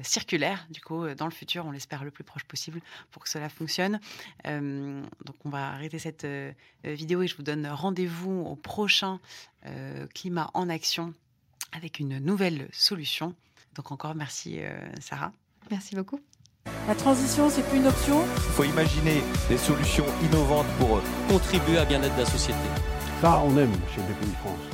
circulaire. 0.03 0.67
Du 0.69 0.81
coup, 0.81 1.07
dans 1.15 1.25
le 1.25 1.31
futur, 1.31 1.65
on 1.65 1.71
l'espère 1.71 2.03
le 2.03 2.11
plus 2.11 2.23
proche 2.23 2.43
possible 2.43 2.79
pour 3.11 3.23
que 3.23 3.29
cela 3.29 3.49
fonctionne. 3.49 3.99
Donc, 4.45 5.35
on 5.45 5.49
va 5.49 5.69
arrêter 5.69 5.99
cette 5.99 6.27
vidéo 6.83 7.23
et 7.23 7.27
je 7.27 7.35
vous 7.35 7.43
donne 7.43 7.67
rendez-vous 7.67 8.41
au 8.41 8.55
prochain 8.55 9.19
Climat 10.13 10.51
en 10.53 10.69
action 10.69 11.13
avec 11.71 11.99
une 11.99 12.19
nouvelle 12.19 12.67
solution. 12.71 13.35
Donc 13.77 13.91
encore 13.91 14.15
merci 14.15 14.59
euh, 14.59 14.71
Sarah. 14.99 15.31
Merci 15.69 15.95
beaucoup. 15.95 16.19
La 16.87 16.95
transition, 16.95 17.49
c'est 17.49 17.61
plus 17.69 17.77
une 17.77 17.87
option, 17.87 18.21
Il 18.35 18.41
faut 18.53 18.63
imaginer 18.63 19.21
des 19.49 19.57
solutions 19.57 20.05
innovantes 20.23 20.67
pour 20.79 20.97
euh, 20.97 21.01
Contribuer 21.29 21.77
à 21.77 21.85
bien-être 21.85 22.15
de 22.15 22.21
la 22.21 22.25
société. 22.25 22.59
Ça, 23.21 23.41
on 23.45 23.55
aime 23.57 23.71
chez 23.93 24.01
BPI 24.01 24.33
France. 24.41 24.67